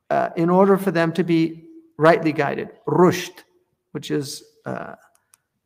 [0.10, 1.66] uh, in order for them to be
[1.98, 2.70] rightly guided.
[2.88, 3.44] Rushd,
[3.92, 4.96] which is uh,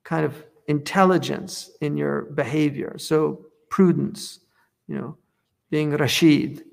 [0.04, 2.96] kind of intelligence in your behavior.
[2.98, 4.40] So, prudence,
[4.88, 5.18] you know,
[5.70, 6.64] being Rashid.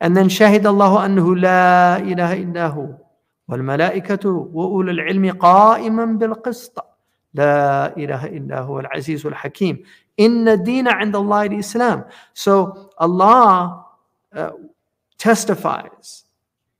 [0.00, 2.88] And then شهد الله أنه لا إله إلا هو
[3.48, 6.84] والملائكة وأولو العلم قائما بالقسط.
[7.34, 9.82] لا إله إلا هو العزيز الحكيم.
[10.20, 12.04] إن الدين عند الله الإسلام.
[12.34, 13.84] So Allah
[14.34, 14.50] uh,
[15.18, 16.24] testifies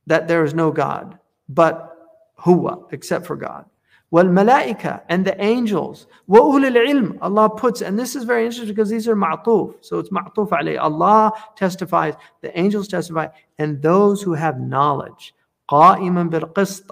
[0.07, 1.19] that there is no God
[1.49, 1.97] but
[2.39, 3.65] huwa except for God.
[4.12, 9.08] والملائكة and the angels وأولي العلم Allah puts and this is very interesting because these
[9.08, 14.60] are ma'tuf so it's ma'tuf alayh Allah testifies the angels testify and those who have
[14.60, 15.34] knowledge
[15.70, 16.92] قائما بالقسط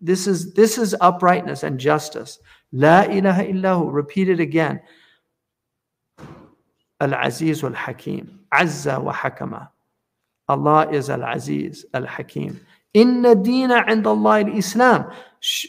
[0.00, 2.40] this is this is uprightness and justice
[2.72, 4.80] لا إله إلا هو repeat it again
[7.02, 9.66] العزيز الحكيم عز وحكم
[10.48, 12.58] Allah is al-Aziz al-Hakim
[12.93, 15.11] Inna dina and Allah Islam.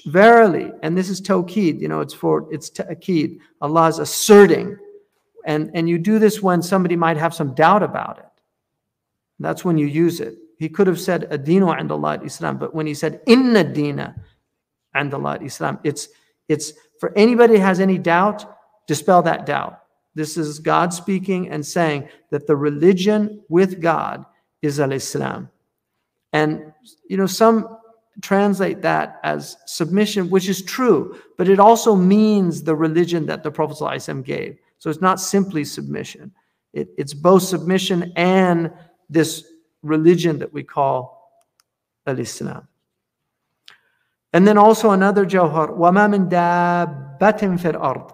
[0.07, 3.39] Verily, and this is tawqid, you know, it's for it's ta'kid.
[3.61, 4.79] Allah is asserting.
[5.47, 8.25] And, and you do this when somebody might have some doubt about it.
[9.41, 10.37] That's when you use it.
[10.59, 14.15] He could have said adinu and Allah Islam, but when he said inna dina
[14.95, 16.09] and Allah Islam, it's
[16.49, 18.47] it's for anybody has any doubt,
[18.87, 19.81] dispel that doubt.
[20.15, 24.25] This is God speaking and saying that the religion with God
[24.63, 25.51] is al Islam.
[26.34, 26.74] And,
[27.08, 27.78] you know, some
[28.22, 33.52] translate that as submission, which is true, but it also means the religion that the
[33.52, 34.58] Prophet ﷺ gave.
[34.78, 36.32] So it's not simply submission,
[36.74, 38.72] it, it's both submission and
[39.10, 39.44] this
[39.82, 41.32] religion that we call
[42.06, 42.68] Al Islam.
[44.34, 48.14] And then also another jawhar, وَمَا مِن دَابَّةٍ فِي الْأَرْضِ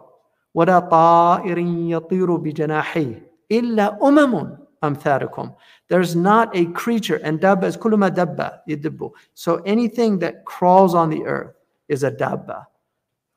[0.55, 1.57] وَلَا طَائِرٍ
[1.89, 3.21] يَطِيرُ بِجَنَاحِهِ
[3.51, 5.55] إِلَّا أُمَمٌ أَمْثَالُكُمْ
[5.87, 9.11] there's not a creature, and dabba is kuluma dabba, yidibbu.
[9.33, 11.55] So anything that crawls on the earth
[11.87, 12.65] is a dabba.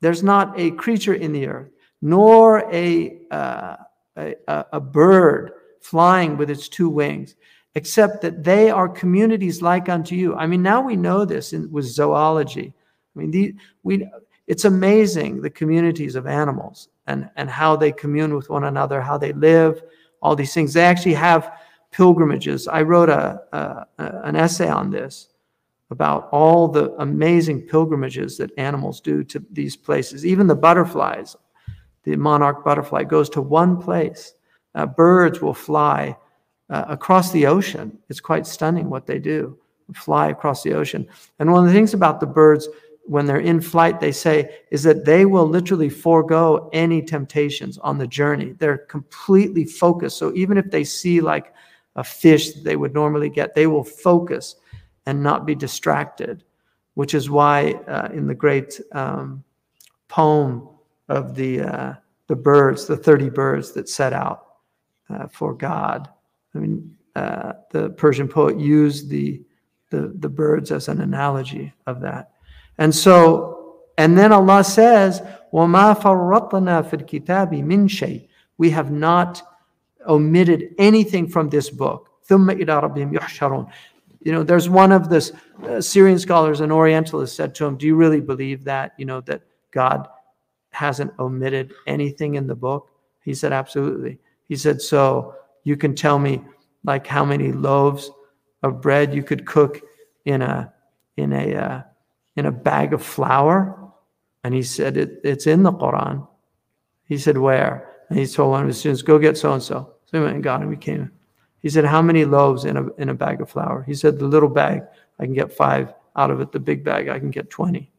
[0.00, 1.70] There's not a creature in the earth,
[2.00, 3.76] nor a, uh,
[4.16, 4.34] a,
[4.72, 7.34] a bird flying with its two wings,
[7.74, 10.34] except that they are communities like unto you.
[10.34, 12.72] I mean, now we know this in, with zoology.
[13.14, 14.08] I mean, the, we,
[14.46, 19.18] it's amazing the communities of animals and, and how they commune with one another, how
[19.18, 19.82] they live,
[20.23, 20.73] all these things.
[20.73, 21.51] They actually have
[21.91, 22.67] pilgrimages.
[22.67, 23.85] I wrote a, a,
[24.23, 25.29] an essay on this
[25.91, 30.25] about all the amazing pilgrimages that animals do to these places.
[30.25, 31.35] Even the butterflies,
[32.03, 34.33] the monarch butterfly goes to one place
[34.75, 36.17] Uh, birds will fly
[36.69, 37.87] uh, across the ocean.
[38.09, 39.57] It's quite stunning what they do
[39.93, 41.07] fly across the ocean.
[41.37, 42.67] And one of the things about the birds,
[43.05, 47.97] when they're in flight, they say, is that they will literally forego any temptations on
[47.97, 48.53] the journey.
[48.57, 50.17] They're completely focused.
[50.17, 51.53] So even if they see like
[51.95, 54.55] a fish that they would normally get, they will focus
[55.05, 56.43] and not be distracted,
[56.93, 59.43] which is why uh, in the great um,
[60.07, 60.69] poem
[61.09, 61.93] of the, uh,
[62.27, 64.45] the birds, the 30 birds that set out
[65.09, 66.09] uh, for God,
[66.55, 69.41] I mean, uh, the Persian poet used the,
[69.89, 72.32] the, the birds as an analogy of that.
[72.78, 75.20] And so, and then Allah says,
[75.52, 78.28] وَمَا فَرَّطْنَا فِي الْكِتَابِ مِنْ شَيْءٍ
[78.58, 79.42] We have not
[80.06, 82.08] omitted anything from this book.
[82.28, 83.70] ثُمَّ إِلَىٰ رَبِّهِمْ يُحْشَرُونَ
[84.22, 85.32] You know, there's one of the
[85.64, 88.92] uh, Syrian scholars, an Orientalist, said to him, Do you really believe that?
[88.98, 89.42] You know, that
[89.72, 90.08] God
[90.70, 92.90] hasn't omitted anything in the book?
[93.24, 94.18] He said, Absolutely.
[94.48, 95.34] He said, So
[95.64, 96.42] you can tell me
[96.84, 98.10] like how many loaves
[98.62, 99.80] of bread you could cook
[100.24, 100.72] in a
[101.16, 101.82] in a uh,
[102.35, 103.79] in a bag of flour?
[104.43, 106.27] And he said, it, It's in the Quran.
[107.05, 107.89] He said, Where?
[108.09, 109.93] And he told one of his students, Go get so and so.
[110.05, 110.71] So he went and got him.
[110.71, 111.11] He came.
[111.59, 113.83] He said, How many loaves in a, in a bag of flour?
[113.83, 114.83] He said, The little bag,
[115.19, 116.51] I can get five out of it.
[116.51, 117.89] The big bag, I can get 20.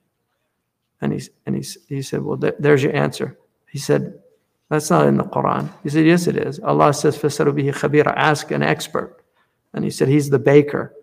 [1.00, 3.38] And he, and he, he said, Well, there's your answer.
[3.70, 4.20] He said,
[4.68, 5.70] That's not in the Quran.
[5.82, 6.60] He said, Yes, it is.
[6.60, 7.16] Allah says,
[8.16, 9.24] ask an expert.
[9.72, 10.94] And he said, He's the baker.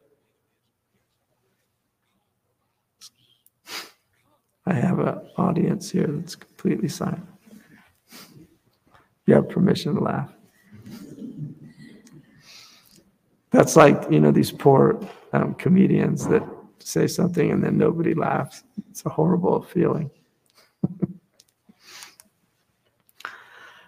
[4.71, 7.27] I have an audience here that's completely silent.
[9.27, 10.33] You have permission to laugh.
[13.51, 15.01] That's like, you know, these poor
[15.33, 16.43] um, comedians that
[16.79, 18.65] say something and then nobody laughs.
[18.91, 20.11] It's a horrible feeling.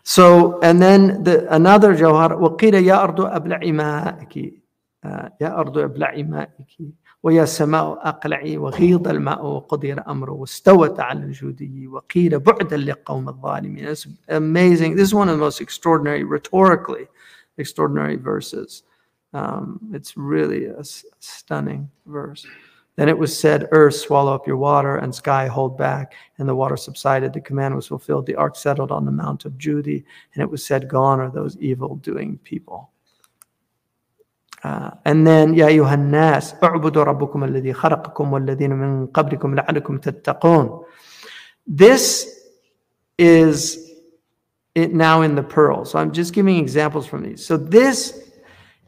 [0.03, 4.59] So, and then the, another jawhar, وَقِيلَ يَا أَرْضُ أَبْلَعِ مَاءِكِ
[5.41, 6.77] يا أرض ابلعي مائك
[7.23, 14.07] ويا سماء أقلعي وغيض الماء وقضي الأمر واستوت على الجودي وقيل بعدا لقوم الظالمين It's
[14.29, 14.97] amazing.
[14.97, 17.07] This is one of the most extraordinary, rhetorically
[17.59, 18.85] extraordinary verses.
[19.35, 22.47] Um, it's really a stunning verse.
[22.97, 26.15] Then it was said, Earth, swallow up your water, and sky, hold back.
[26.39, 27.33] And the water subsided.
[27.33, 28.27] The command was fulfilled.
[28.27, 30.03] The ark settled on the Mount of Judi.
[30.35, 32.91] And it was said, Gone are those evil doing people.
[34.65, 40.85] Uh, and then, يا أيها الناس اعبدوا ربكم الذي خلقكم والذين من قبلكم لعلكم تتقون.
[41.67, 42.27] This
[43.19, 43.89] is
[44.75, 45.85] it now in the pearl.
[45.85, 47.45] So I'm just giving examples from these.
[47.45, 48.31] So this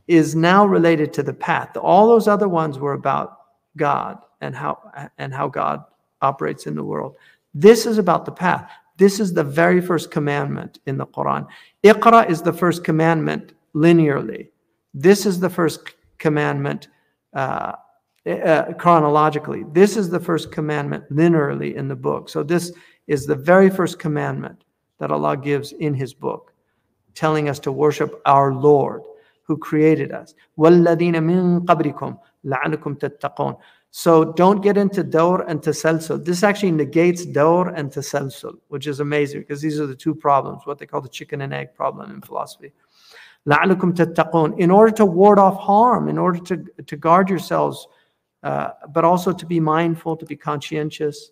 [0.09, 1.77] is now related to the path.
[1.77, 3.39] All those other ones were about
[3.77, 4.79] God and how
[5.19, 5.85] and how God
[6.23, 7.17] operates in the world.
[7.55, 8.71] This is about the path.
[8.97, 11.47] This is the very first commandment in the Quran.
[11.83, 14.49] Iqra is the first commandment linearly.
[14.95, 16.89] This is the first commandment
[17.35, 17.73] uh,
[18.27, 19.65] uh, chronologically.
[19.73, 22.29] This is the first commandment linearly in the book.
[22.29, 22.73] So this
[23.07, 24.65] is the very first commandment
[24.99, 26.53] that Allah gives in His book,
[27.15, 29.03] telling us to worship our Lord
[29.43, 30.35] who created us.
[30.59, 33.59] وَالَّذِينَ مِن قَبْلِكُمْ لَعَلَكُمْ تَتَّقُونَ
[33.91, 36.25] So don't get into dawr and tasalsul.
[36.25, 40.63] This actually negates dawr and tasalsul, which is amazing because these are the two problems,
[40.67, 42.73] what they call the chicken and egg problem in philosophy.
[43.47, 47.87] لَعَلَكُمْ تَتَّقُونَ In order to ward off harm, in order to, to guard yourselves,
[48.43, 51.31] uh, but also to be mindful, to be conscientious.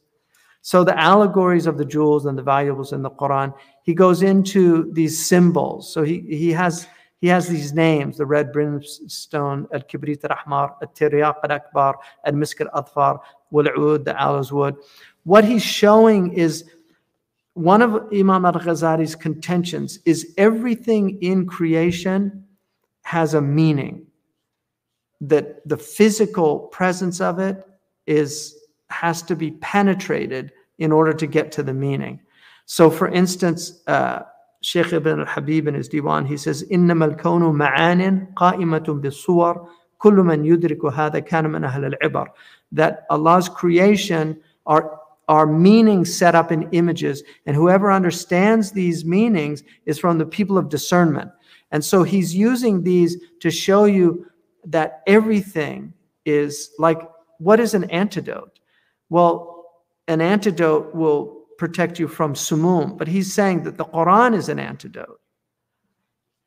[0.62, 4.92] So the allegories of the jewels and the valuables in the Quran, he goes into
[4.92, 5.92] these symbols.
[5.92, 6.86] So he, he has
[7.20, 11.96] he has these names the red brimstone, al kibrit al ahmar, al tiryaq al akbar,
[12.24, 13.18] al misk al adfar,
[13.50, 14.76] wal oud, the aloes wood.
[15.24, 16.64] What he's showing is
[17.54, 22.44] one of Imam al Ghazali's contentions is everything in creation
[23.02, 24.06] has a meaning.
[25.20, 27.66] That the physical presence of it
[28.06, 28.54] is
[28.90, 32.20] has to be penetrated in order to get to the meaning.
[32.66, 34.20] So, for instance, uh,
[34.60, 39.68] Sheikh Ibn al-Habib in his Diwan, he says, إنما الكون معان قائمة بالصور
[39.98, 42.28] كل من يدرك هذا كان من أهل العبر.
[42.72, 49.63] That Allah's creation are, are meanings set up in images, and whoever understands these meanings
[49.85, 51.31] is from the people of discernment.
[51.71, 54.27] And so he's using these to show you
[54.65, 55.93] that everything
[56.25, 57.01] is like,
[57.39, 58.59] what is an antidote?
[59.09, 59.65] Well,
[60.07, 62.97] an antidote will protect you from sumum.
[62.97, 65.19] But he's saying that the Quran is an antidote.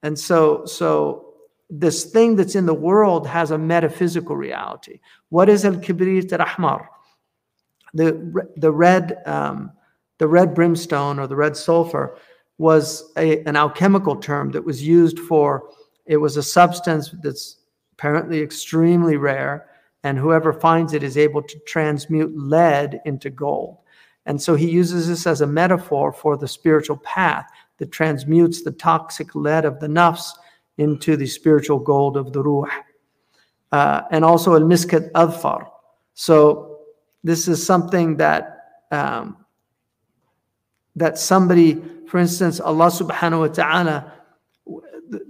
[0.03, 1.35] And so, so
[1.70, 5.01] this thing that's in the world has a metaphysical reality.
[5.31, 6.87] What is al-kibrit al-ahmar?
[7.95, 9.72] The, the red, um,
[10.18, 12.18] the red brimstone or the red sulfur,
[12.59, 15.68] was a, an alchemical term that was used for
[16.07, 17.57] it was a substance that's
[17.93, 19.68] apparently extremely rare
[20.05, 23.78] and whoever finds it is able to transmute lead into gold.
[24.24, 27.47] And so he uses this as a metaphor for the spiritual path
[27.78, 30.30] that transmutes the toxic lead of the nafs
[30.78, 32.70] into the spiritual gold of the ruh.
[33.72, 35.68] Uh, and also al miskat adfar.
[36.14, 36.76] So
[37.27, 38.43] this is something that
[38.91, 39.37] um,
[40.95, 44.12] that somebody for instance, Allah subhanahu wa ta'ala,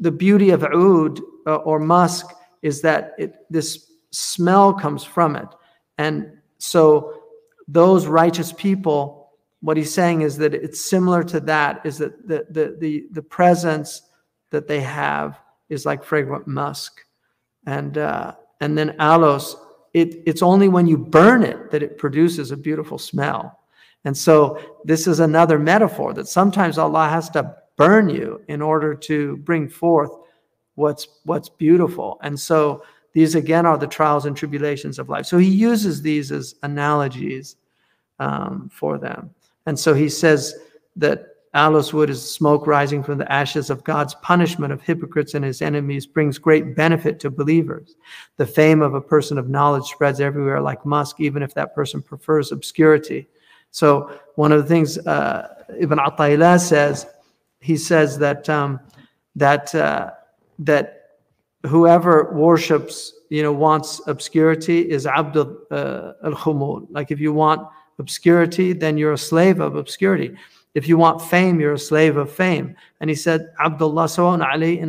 [0.00, 2.26] the beauty of oud uh, or musk
[2.62, 5.48] is that it, this smell comes from it.
[5.98, 7.22] And so
[7.66, 9.30] those righteous people,
[9.60, 13.22] what he's saying is that it's similar to that, is that the, the, the, the
[13.22, 14.02] presence
[14.50, 15.38] that they have
[15.68, 17.00] is like fragrant musk.
[17.66, 19.56] And, uh, and then aloes,
[19.96, 23.60] it, it's only when you burn it that it produces a beautiful smell.
[24.04, 28.94] And so this is another metaphor that sometimes Allah has to burn you in order
[28.94, 30.10] to bring forth
[30.74, 32.18] what's what's beautiful.
[32.22, 32.84] And so
[33.14, 35.24] these again are the trials and tribulations of life.
[35.24, 37.56] So he uses these as analogies
[38.18, 39.30] um, for them.
[39.64, 40.54] And so he says
[40.96, 45.44] that aloes wood is smoke rising from the ashes of God's punishment of hypocrites and
[45.44, 47.96] his enemies brings great benefit to believers.
[48.36, 52.02] The fame of a person of knowledge spreads everywhere like musk, even if that person
[52.02, 53.26] prefers obscurity.
[53.70, 57.06] So one of the things uh, Ibn Ata'illah says,
[57.60, 58.78] he says that um,
[59.34, 60.10] that uh,
[60.60, 61.10] that
[61.66, 66.86] whoever worships, you know, wants obscurity is abdul uh, al khumul.
[66.90, 67.66] Like if you want
[67.98, 70.36] obscurity, then you're a slave of obscurity.
[70.76, 72.76] If you want fame, you're a slave of fame.
[73.00, 74.88] And he said, Abdullah Sawan Ali in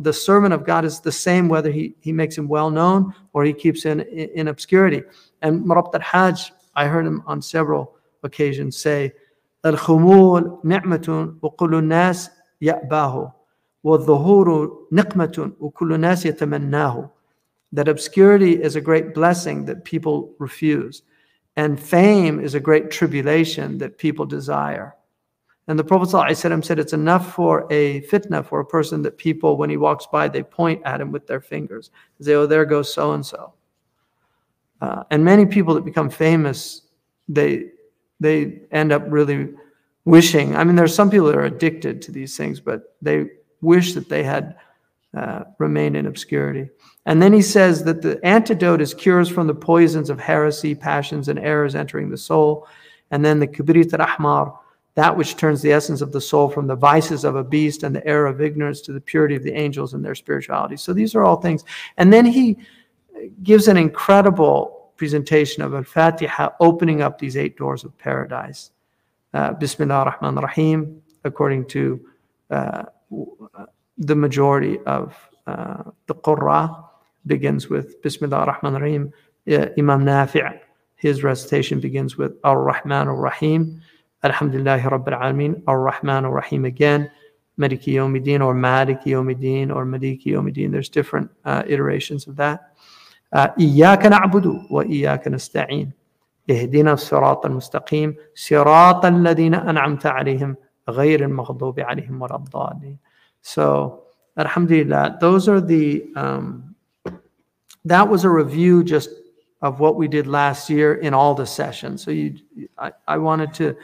[0.00, 3.44] The servant of God is the same whether he, he makes him well known or
[3.44, 5.04] he keeps in, in obscurity.
[5.42, 7.94] And Murabit al Hajj, I heard him on several
[8.24, 9.12] occasions say,
[9.62, 12.30] Al khumul ni'matun wa nas
[12.60, 13.32] ya'bahu
[13.84, 17.08] wa dhuhuru niqmatun wa nas yatamannahu.
[17.70, 21.02] That obscurity is a great blessing that people refuse
[21.60, 24.88] and fame is a great tribulation that people desire.
[25.68, 29.56] And the prophet ﷺ said it's enough for a fitna for a person that people
[29.56, 31.90] when he walks by they point at him with their fingers.
[32.20, 33.54] Say oh there goes so and so
[35.10, 36.82] and many people that become famous,
[37.28, 37.70] they
[38.18, 39.50] they end up really
[40.04, 40.56] wishing.
[40.56, 43.26] I mean, there's some people that are addicted to these things, but they
[43.60, 44.56] wish that they had
[45.16, 46.68] uh, remained in obscurity.
[47.06, 51.28] And then he says that the antidote is cures from the poisons of heresy, passions,
[51.28, 52.68] and errors entering the soul.
[53.10, 54.56] And then the kibrit rahmar,
[54.94, 57.94] that which turns the essence of the soul from the vices of a beast and
[57.94, 60.76] the error of ignorance to the purity of the angels and their spirituality.
[60.76, 61.64] So these are all things.
[61.96, 62.58] And then he
[63.42, 68.70] gives an incredible presentation of Al-Fatiha opening up these eight doors of paradise.
[69.32, 72.00] Uh, Bismillah ar-Rahman ar-Rahim, according to
[72.50, 72.84] uh,
[73.99, 75.15] the majority of
[75.47, 76.83] uh, the Qurra,
[77.25, 79.13] begins with Bismillah ar-Rahman ar-Rahim.
[79.49, 80.59] Uh, Imam Nafi'
[80.95, 83.81] his recitation begins with Ar-Rahman ar-Rahim.
[84.23, 85.61] Alhamdulillah Rabbil Alameen.
[85.67, 87.11] Ar-Rahman ar-Rahim again.
[87.59, 90.71] Maliki Yawmiddin or Maliki Yawmiddin or Maliki Yawmiddin.
[90.71, 92.71] There's different uh, iterations of that.
[93.35, 95.91] إياك نعبد وإياك نستعين
[96.49, 100.55] اهدنا الصراط المستقيم صراط الذين أنعمت عليهم
[100.89, 102.97] غير المغضوب عليهم ولا الضالين
[103.42, 104.04] so
[104.36, 106.74] Alhamdulillah, those are the um,
[107.84, 109.10] that was a review just
[109.62, 112.02] of what we did last year in all the sessions.
[112.02, 112.36] So you,
[112.78, 113.76] I, I wanted to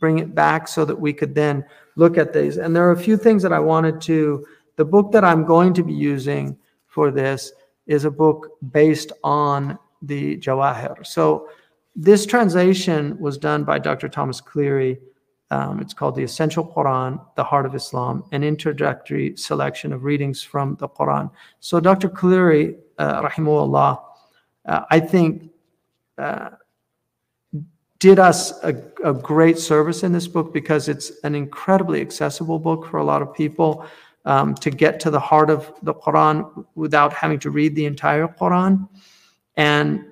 [0.00, 1.64] bring it back so that we could then
[1.96, 2.56] look at these.
[2.56, 4.46] And there are a few things that I wanted to.
[4.76, 6.56] The book that I'm going to be using
[6.86, 7.52] for this
[7.86, 11.04] is a book based on the Jawahir.
[11.06, 11.48] So
[11.96, 14.08] this translation was done by Dr.
[14.08, 14.98] Thomas Cleary.
[15.52, 20.42] Um, it's called The Essential Quran, The Heart of Islam, an introductory selection of readings
[20.42, 21.30] from the Quran.
[21.60, 22.08] So Dr.
[22.08, 24.02] Cleary, uh, rahimahullah,
[24.64, 25.50] uh, I think
[26.16, 26.50] uh,
[27.98, 32.86] did us a, a great service in this book because it's an incredibly accessible book
[32.86, 33.84] for a lot of people
[34.24, 38.26] um, to get to the heart of the Quran without having to read the entire
[38.26, 38.88] Quran.
[39.58, 40.06] And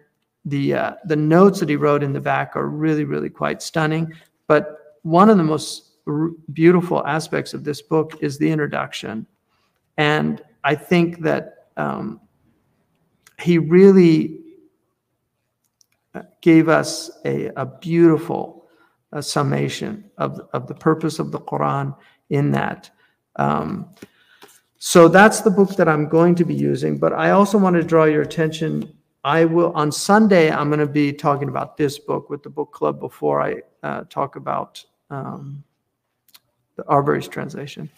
[0.45, 4.12] the uh, the notes that he wrote in the back are really, really quite stunning.
[4.47, 9.26] But one of the most r- beautiful aspects of this book is the introduction,
[9.96, 12.20] and I think that um,
[13.40, 14.40] he really
[16.14, 18.68] uh, gave us a, a beautiful
[19.12, 21.96] uh, summation of, of the purpose of the Quran
[22.30, 22.90] in that.
[23.36, 23.90] Um,
[24.78, 26.98] so that's the book that I'm going to be using.
[26.98, 28.96] But I also want to draw your attention.
[29.24, 30.51] I will on Sunday.
[30.51, 34.05] I'm going to be talking about this book with the book club before I uh,
[34.09, 35.62] talk about um,
[36.76, 37.90] the Arberry's translation.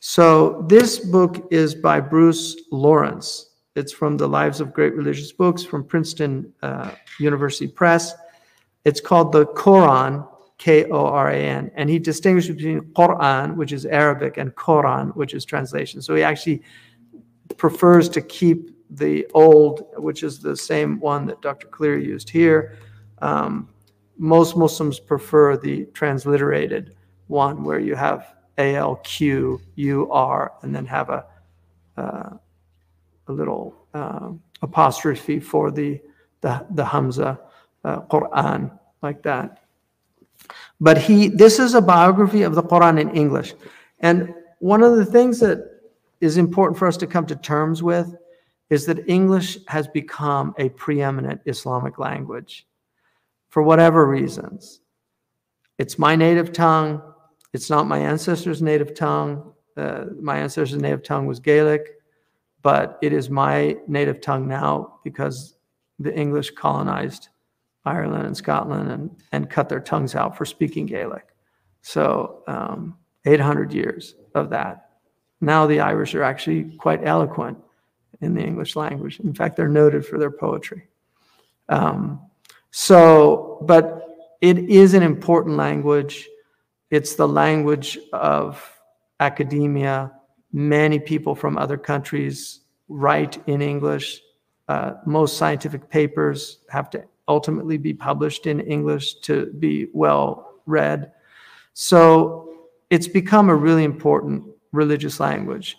[0.00, 3.50] So this book is by Bruce Lawrence.
[3.74, 8.14] It's from the Lives of Great Religious Books from Princeton uh, University Press.
[8.84, 10.24] It's called the Koran,
[10.58, 11.70] K O R A N.
[11.74, 16.02] And he distinguishes between Quran, which is Arabic, and Quran, which is translation.
[16.02, 16.62] So he actually
[17.56, 21.66] prefers to keep the old, which is the same one that Dr.
[21.68, 22.78] Cleary used here.
[23.20, 23.68] Um,
[24.18, 26.94] most Muslims prefer the transliterated
[27.28, 31.24] one where you have A L Q U R and then have a,
[31.96, 32.30] uh,
[33.28, 34.30] a little uh,
[34.62, 36.00] apostrophe for the,
[36.40, 37.38] the, the Hamza,
[37.84, 39.62] uh, Quran, like that.
[40.80, 43.54] But he, this is a biography of the Quran in English.
[44.00, 45.80] And one of the things that
[46.20, 48.16] is important for us to come to terms with
[48.70, 52.66] is that English has become a preeminent Islamic language
[53.48, 54.80] for whatever reasons.
[55.78, 57.02] It's my native tongue.
[57.52, 59.52] It's not my ancestors' native tongue.
[59.76, 61.86] Uh, my ancestors' native tongue was Gaelic,
[62.62, 65.54] but it is my native tongue now because
[65.98, 67.28] the English colonized
[67.84, 71.26] Ireland and Scotland and, and cut their tongues out for speaking Gaelic.
[71.82, 74.90] So, um, 800 years of that.
[75.40, 77.58] Now the Irish are actually quite eloquent
[78.20, 79.20] in the English language.
[79.20, 80.88] In fact, they're noted for their poetry.
[81.68, 82.20] Um,
[82.70, 84.04] so, but
[84.40, 86.28] it is an important language.
[86.90, 88.62] It's the language of
[89.20, 90.12] academia.
[90.52, 94.20] Many people from other countries write in English.
[94.68, 101.12] Uh, most scientific papers have to ultimately be published in English to be well read.
[101.74, 105.76] So it's become a really important religious language.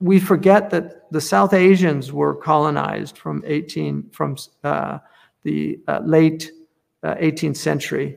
[0.00, 4.98] We forget that the South Asians were colonized from 18 from uh,
[5.44, 6.50] the uh, late
[7.02, 8.16] uh, 18th century,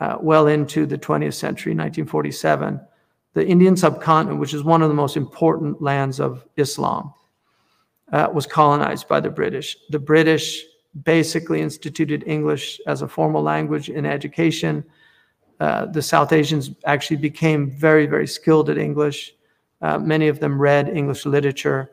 [0.00, 2.80] uh, well into the 20th century, 1947.
[3.34, 7.12] The Indian subcontinent, which is one of the most important lands of Islam,
[8.12, 9.76] uh, was colonized by the British.
[9.90, 10.64] The British
[11.04, 14.84] basically instituted English as a formal language in education.
[15.60, 19.32] Uh, the South Asians actually became very, very skilled at English.
[19.82, 21.92] Uh, many of them read English literature.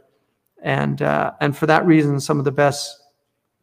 [0.64, 3.00] And, uh, and for that reason, some of the best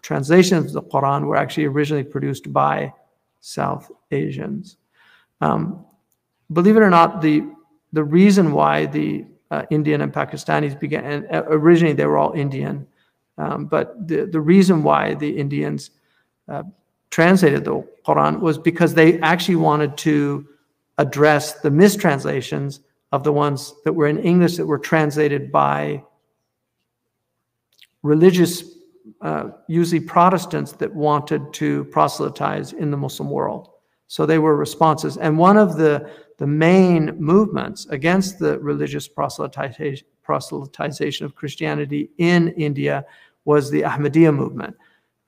[0.04, 2.92] translations of the Quran were actually originally produced by
[3.40, 4.76] South Asians.
[5.40, 5.84] Um,
[6.52, 7.42] believe it or not, the,
[7.92, 12.32] the reason why the uh, Indian and Pakistanis began, and uh, originally they were all
[12.32, 12.86] Indian,
[13.38, 15.90] um, but the, the reason why the Indians
[16.48, 16.62] uh,
[17.10, 20.46] translated the Quran was because they actually wanted to
[20.98, 22.80] address the mistranslations
[23.10, 26.02] of the ones that were in English that were translated by
[28.02, 28.73] religious,
[29.24, 33.70] uh, usually Protestants, that wanted to proselytize in the Muslim world.
[34.06, 35.16] So they were responses.
[35.16, 42.48] And one of the, the main movements against the religious proselytization, proselytization of Christianity in
[42.50, 43.06] India
[43.46, 44.76] was the Ahmadiyya movement.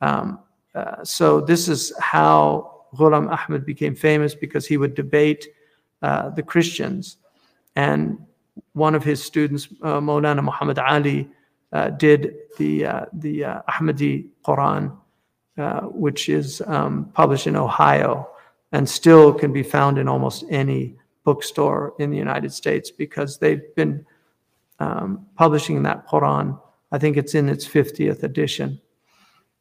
[0.02, 0.40] Um,
[0.74, 5.48] uh, so this is how Ghulam Ahmad became famous because he would debate
[6.02, 7.16] uh, the Christians.
[7.76, 8.18] And
[8.74, 11.30] one of his students, uh, Maulana Muhammad Ali,
[11.72, 14.96] uh, did the, uh, the uh, Ahmadi Quran,
[15.92, 18.28] which is um, published in Ohio
[18.72, 23.74] and still can be found in almost any bookstore in the United States because they've
[23.74, 24.04] been
[24.78, 26.58] um, publishing that Quran
[26.92, 28.80] I think it's in its 50th edition.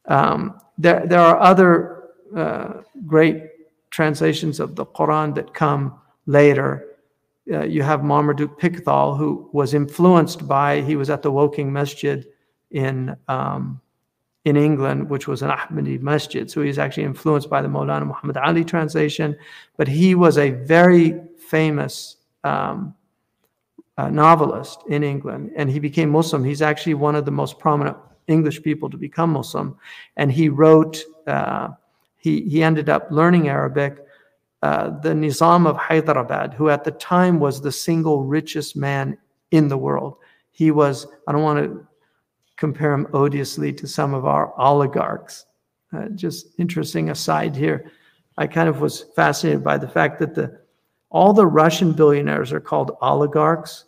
[0.06, 3.42] Um, there, there are other uh, great
[3.90, 6.86] translations of the Quran that come later.
[7.50, 12.26] Uh, you have Marmaduke Pickthall, who was influenced by, he was at the Woking Masjid
[12.72, 13.80] in, um,
[14.44, 16.50] in England, which was an Ahmadi masjid.
[16.50, 19.36] So he he's actually influenced by the Maulana Muhammad Ali translation.
[19.76, 22.94] But he was a very famous um,
[23.98, 26.44] uh, novelist in England, and he became Muslim.
[26.44, 27.96] He's actually one of the most prominent
[28.28, 29.76] English people to become Muslim,
[30.16, 31.02] and he wrote.
[31.26, 31.68] Uh,
[32.16, 34.05] he he ended up learning Arabic.
[34.62, 39.16] Uh, the Nizam of Hyderabad, who at the time was the single richest man
[39.50, 40.16] in the world,
[40.50, 41.06] he was.
[41.28, 41.86] I don't want to
[42.56, 45.46] compare him odiously to some of our oligarchs.
[45.92, 47.90] Uh, just interesting aside here.
[48.38, 50.58] I kind of was fascinated by the fact that the
[51.10, 53.84] all the Russian billionaires are called oligarchs,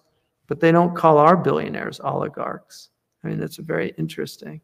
[0.47, 2.91] but they don't call our billionaires oligarchs.
[3.23, 4.61] I mean, that's very interesting.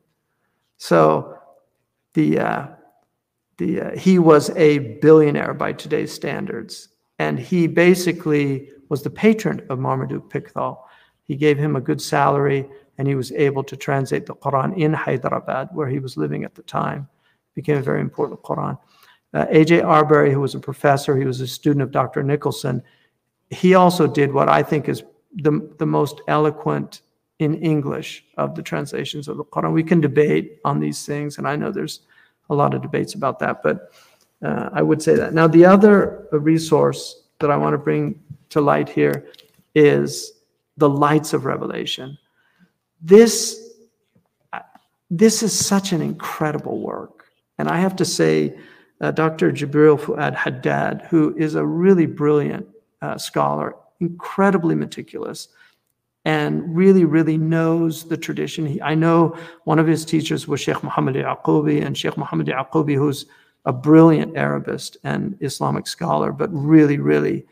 [0.77, 1.39] So
[2.15, 2.67] the, uh,
[3.59, 6.89] the, uh, he was a billionaire by today's standards.
[7.19, 10.79] And he basically was the patron of Marmaduke Pickthall.
[11.23, 14.93] He gave him a good salary and he was able to translate the Quran in
[14.93, 17.09] Hyderabad, where he was living at the time.
[17.55, 18.79] became a very important Quran.
[19.33, 19.81] Uh, A.J.
[19.81, 22.23] Arberry, who was a professor, he was a student of Dr.
[22.23, 22.83] Nicholson.
[23.51, 25.03] he also did what I think is
[25.35, 27.03] the, the most eloquent
[27.41, 29.73] in English of the translations of the Quran.
[29.73, 32.01] We can debate on these things, and I know there's
[32.51, 33.93] a lot of debates about that, but
[34.43, 35.33] uh, I would say that.
[35.33, 38.21] Now, the other resource that I want to bring
[38.51, 39.27] to light here
[39.75, 40.33] is
[40.77, 42.19] the lights of revelation.
[43.01, 43.73] This,
[45.11, 47.27] this is such an incredible work.
[47.59, 48.57] And I have to say,
[49.01, 49.53] uh, Dr.
[49.53, 52.67] Jibril Fuad Haddad, who is a really brilliant
[53.03, 55.49] uh, scholar, incredibly meticulous,
[56.25, 58.67] and really, really knows the tradition.
[58.67, 62.95] He, I know one of his teachers was Sheikh Muhammad Yaqubi, and Sheikh Muhammad Yaqubi,
[62.95, 63.27] who's
[63.67, 67.47] a brilliant Arabist and Islamic scholar, but really, really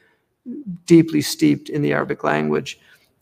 [0.86, 2.78] deeply steeped in the Arabic language.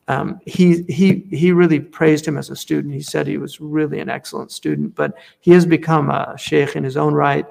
[0.09, 2.94] Um, he, he, he really praised him as a student.
[2.94, 6.82] He said he was really an excellent student, but he has become a sheikh in
[6.82, 7.46] his own right.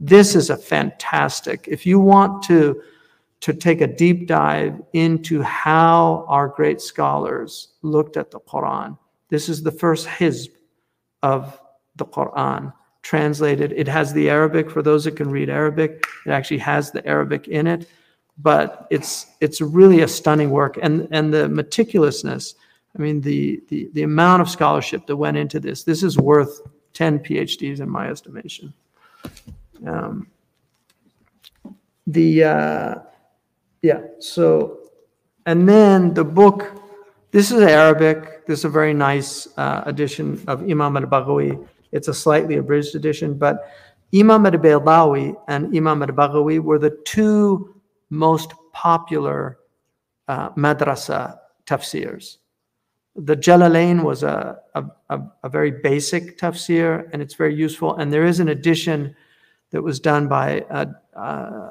[0.00, 2.82] This is a fantastic, if you want to,
[3.40, 8.98] to take a deep dive into how our great scholars looked at the Quran,
[9.30, 10.50] this is the first hizb
[11.22, 11.60] of
[11.96, 12.72] the Quran
[13.02, 13.72] translated.
[13.72, 16.04] It has the Arabic for those that can read Arabic.
[16.26, 17.88] It actually has the Arabic in it,
[18.38, 22.54] but it's it's really a stunning work and and the meticulousness.
[22.96, 25.84] I mean the the the amount of scholarship that went into this.
[25.84, 26.60] This is worth
[26.94, 28.74] 10 PhDs in my estimation.
[29.86, 30.26] Um,
[32.06, 32.94] the uh,
[33.82, 34.78] yeah so
[35.46, 36.72] and then the book
[37.30, 41.58] this is arabic this is a very nice uh, edition of imam al-baghawi
[41.92, 43.68] it's a slightly abridged edition, but
[44.14, 47.74] Imam al-Baydawi and Imam al-Baghawi were the two
[48.10, 49.58] most popular
[50.28, 52.38] uh, madrasa tafsirs.
[53.16, 57.96] The Jalalain was a, a, a, a, very basic tafsir, and it's very useful.
[57.96, 59.16] And there is an edition
[59.70, 61.70] that was done by uh, uh, uh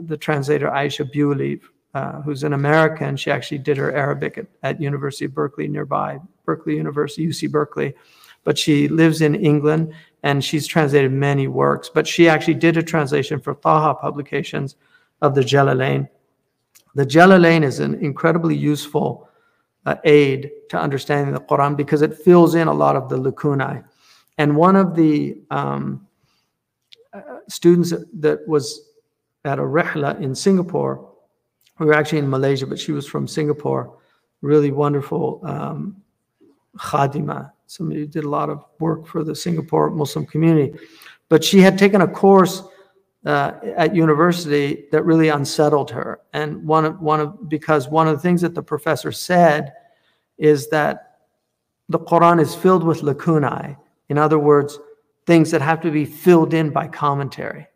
[0.00, 1.60] the translator Aisha Bewley,
[1.94, 3.16] uh, who's an American.
[3.16, 7.94] She actually did her Arabic at, at University of Berkeley nearby, Berkeley University, UC Berkeley
[8.48, 11.90] but she lives in England and she's translated many works.
[11.92, 14.76] But she actually did a translation for Taha Publications
[15.20, 16.08] of the Jalalain.
[16.94, 19.28] The Jalalain is an incredibly useful
[19.84, 23.84] uh, aid to understanding the Quran because it fills in a lot of the lacunae.
[24.38, 26.06] And one of the um,
[27.12, 28.87] uh, students that was
[29.44, 31.08] at a rehla in Singapore,
[31.78, 33.98] we were actually in Malaysia, but she was from Singapore,
[34.42, 35.96] really wonderful um,
[36.76, 40.78] khadima, somebody who did a lot of work for the Singapore Muslim community.
[41.28, 42.62] But she had taken a course
[43.26, 46.20] uh, at university that really unsettled her.
[46.32, 49.72] And one of, one of, because one of the things that the professor said
[50.38, 51.18] is that
[51.88, 53.76] the Quran is filled with lacunae.
[54.08, 54.78] In other words,
[55.26, 57.66] things that have to be filled in by commentary.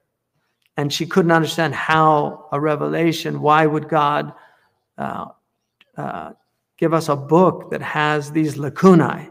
[0.77, 4.33] And she couldn't understand how a revelation, why would God
[4.97, 5.27] uh,
[5.97, 6.33] uh,
[6.79, 9.29] give us a book that has these lacunae?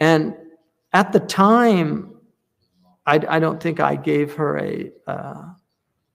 [0.00, 0.34] And
[0.92, 2.14] at the time,
[3.06, 5.44] I, I don't think I gave her a uh,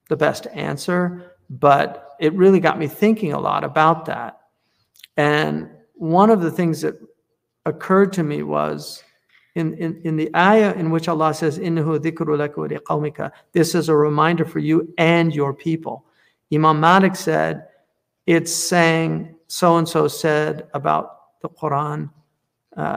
[0.10, 4.40] the best answer, but it really got me thinking a lot about that.
[5.18, 6.96] And one of the things that
[7.66, 9.04] occurred to me was
[9.58, 14.60] in, in, in the ayah in which Allah says, dhikru This is a reminder for
[14.60, 16.06] you and your people.
[16.54, 17.68] Imam Malik said,
[18.26, 22.10] it's saying so and so said about the Quran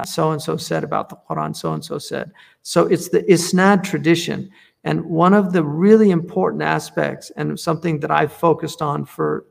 [0.05, 2.33] so and so said about the Quran, so and so said.
[2.63, 4.51] So it's the Isnad tradition.
[4.85, 9.47] And one of the really important aspects, and something that I've focused on for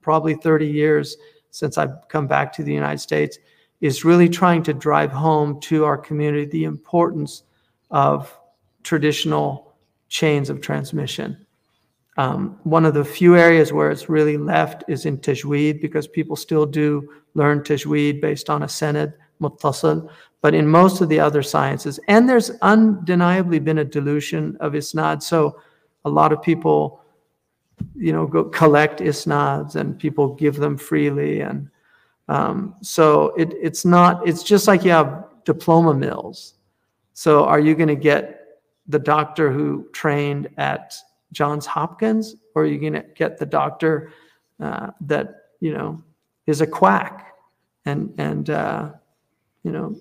[0.00, 1.16] probably 30 years
[1.50, 3.38] since I've come back to the United States,
[3.80, 7.42] is really trying to drive home to our community the importance
[7.90, 8.36] of
[8.82, 9.74] traditional
[10.08, 11.46] chains of transmission.
[12.16, 16.36] Um, one of the few areas where it's really left is in Tajweed because people
[16.36, 20.08] still do learn Tajweed based on a Sanad muttasil,
[20.40, 22.00] but in most of the other sciences.
[22.08, 25.22] And there's undeniably been a dilution of isnad.
[25.22, 25.60] So
[26.06, 27.02] a lot of people,
[27.94, 31.40] you know, go collect isnads and people give them freely.
[31.40, 31.68] And
[32.28, 36.54] um, so it, it's not, it's just like you have diploma mills.
[37.14, 40.94] So are you going to get the doctor who trained at
[41.32, 44.12] Johns Hopkins, or are you going to get the doctor
[44.60, 46.02] uh, that, you know,
[46.46, 47.34] is a quack
[47.84, 48.90] and, and, uh,
[49.62, 49.96] you know,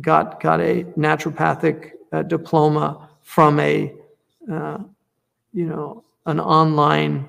[0.00, 3.92] got got a naturopathic uh, diploma from a,
[4.50, 4.78] uh,
[5.52, 7.28] you know, an online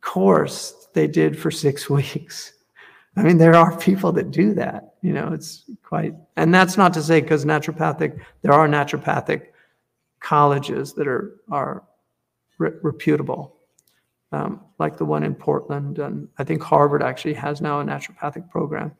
[0.00, 2.52] course they did for six weeks.
[3.16, 4.94] I mean, there are people that do that.
[5.02, 9.48] You know, it's quite, and that's not to say because naturopathic, there are naturopathic
[10.20, 11.82] colleges that are are
[12.58, 13.56] re- reputable,
[14.30, 15.98] um, like the one in Portland.
[15.98, 18.92] And I think Harvard actually has now a naturopathic program.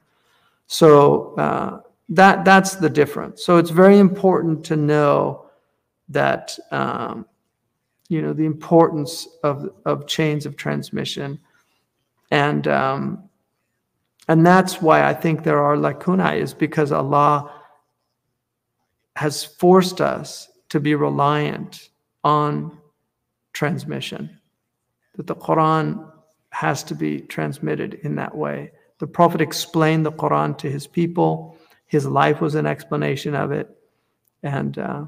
[0.66, 3.44] So uh, that that's the difference.
[3.44, 5.46] So it's very important to know
[6.08, 7.24] that um,
[8.08, 11.38] you know the importance of of chains of transmission,
[12.30, 13.28] and um,
[14.28, 17.52] and that's why I think there are lacunae is because Allah
[19.16, 21.90] has forced us to be reliant
[22.24, 22.78] on
[23.52, 24.38] transmission.
[25.16, 26.10] That the Quran
[26.50, 28.72] has to be transmitted in that way.
[28.98, 31.56] The Prophet explained the Quran to his people.
[31.86, 33.68] His life was an explanation of it,
[34.42, 35.04] and uh,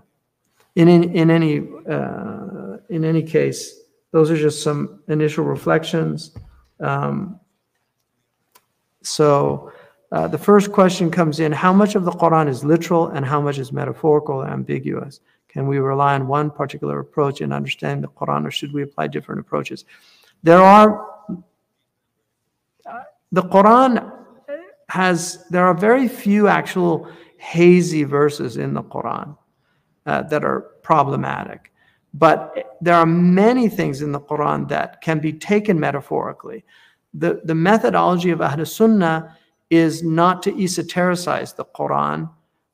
[0.75, 6.37] in, in, in any uh, in any case, those are just some initial reflections.
[6.81, 7.41] Um,
[9.05, 9.73] so
[10.13, 13.41] uh, the first question comes in: How much of the Quran is literal, and how
[13.41, 15.21] much is metaphorical or ambiguous?
[15.49, 19.07] Can we rely on one particular approach in understanding the Quran, or should we apply
[19.07, 19.85] different approaches?
[20.43, 21.07] There are
[23.31, 24.13] the Quran
[24.89, 29.37] has there are very few actual hazy verses in the Quran
[30.07, 31.73] uh, that are problematic.
[32.15, 36.65] But there are many things in the Quran that can be taken metaphorically.
[37.15, 39.37] The, the methodology of Ahl Sunnah
[39.71, 42.29] is not to esotericize the Quran,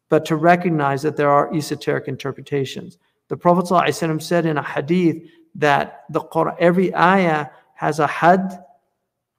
[0.08, 2.98] but to recognize that there are esoteric interpretations.
[3.28, 5.22] The Prophet ﷺ said in a hadith
[5.54, 8.64] that the Quran, every ayah has a had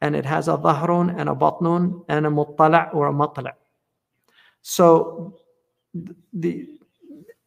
[0.02, 3.54] and it has a dhahrun and a batnun and a muttala' or a matla'.
[4.62, 5.40] So
[6.34, 6.68] the,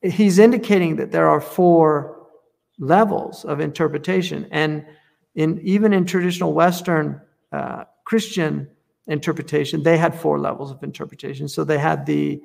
[0.02, 2.28] he's indicating that there are four
[2.78, 4.46] levels of interpretation.
[4.50, 4.84] And
[5.34, 7.20] in even in traditional Western
[7.54, 8.68] uh, Christian
[9.06, 11.48] interpretation, they had four levels of interpretation.
[11.48, 12.42] So they had the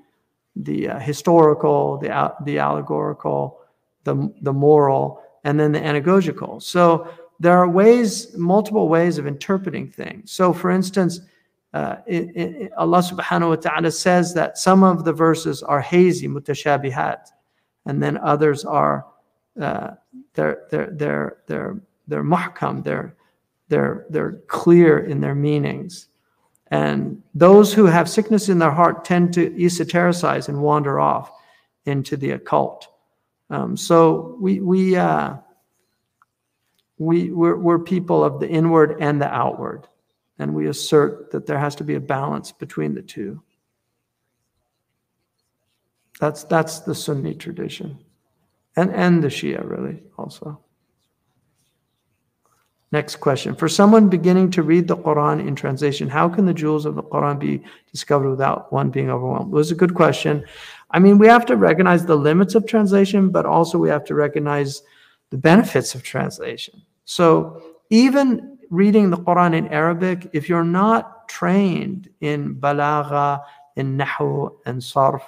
[0.56, 2.10] the uh, historical, the
[2.44, 3.60] the allegorical,
[4.04, 5.04] the the moral,
[5.44, 6.62] and then the anagogical.
[6.62, 7.08] So
[7.40, 10.32] there are ways, multiple ways of interpreting things.
[10.32, 11.22] So, for instance,
[11.74, 16.28] uh, it, it, Allah subhanahu wa ta'ala says that some of the verses are hazy,
[16.28, 17.22] mutashabihat
[17.86, 19.06] and then others are
[19.60, 19.92] uh,
[20.34, 23.16] they're they're they're they're they're muhkam, they're
[23.70, 26.08] they're they're clear in their meanings.
[26.72, 31.32] And those who have sickness in their heart tend to esotericize and wander off
[31.86, 32.88] into the occult.
[33.50, 35.36] Um, so we we uh,
[36.98, 39.88] we we're, we're people of the inward and the outward,
[40.38, 43.42] and we assert that there has to be a balance between the two.
[46.20, 47.98] That's that's the Sunni tradition.
[48.76, 50.60] And and the Shia really also.
[52.92, 53.56] Next question.
[53.56, 57.04] For someone beginning to read the Quran in translation, how can the jewels of the
[57.04, 57.62] Quran be
[57.92, 59.54] discovered without one being overwhelmed?
[59.54, 60.44] It was a good question.
[60.90, 64.16] I mean, we have to recognize the limits of translation, but also we have to
[64.16, 64.82] recognize
[65.30, 66.82] the benefits of translation.
[67.06, 67.62] So
[67.92, 73.44] even reading the Quran in Arabic, if you're not trained in balagha,
[73.76, 75.22] in nahu, and sarf,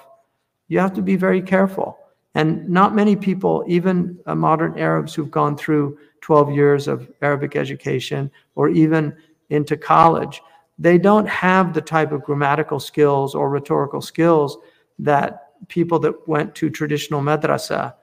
[0.66, 1.96] you have to be very careful.
[2.34, 7.54] And not many people, even uh, modern Arabs who've gone through 12 years of Arabic
[7.56, 9.14] education or even
[9.50, 10.42] into college,
[10.78, 14.56] they don't have the type of grammatical skills or rhetorical skills
[14.98, 17.94] that people that went to traditional madrasa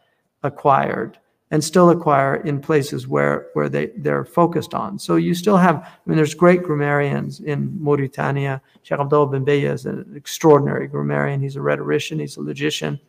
[0.44, 1.18] acquired
[1.52, 5.00] and still acquire in places where, where they, they're focused on.
[5.00, 8.62] So you still have, I mean, there's great grammarians in Mauritania.
[8.84, 11.42] Sheikh Abdullah bin Bayya is an extraordinary grammarian.
[11.42, 13.00] He's a rhetorician, he's a logician.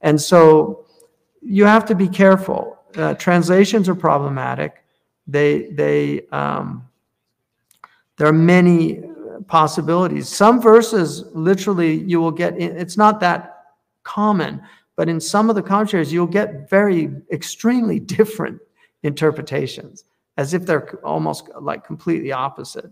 [0.00, 0.86] And so
[1.42, 2.75] you have to be careful.
[2.96, 4.82] Uh, translations are problematic.
[5.26, 6.88] They, they, um,
[8.16, 9.02] there are many
[9.48, 10.28] possibilities.
[10.28, 13.64] Some verses, literally, you will get, it's not that
[14.02, 14.62] common,
[14.96, 18.60] but in some of the commentaries, you'll get very extremely different
[19.02, 20.04] interpretations,
[20.36, 22.90] as if they're almost like completely opposite.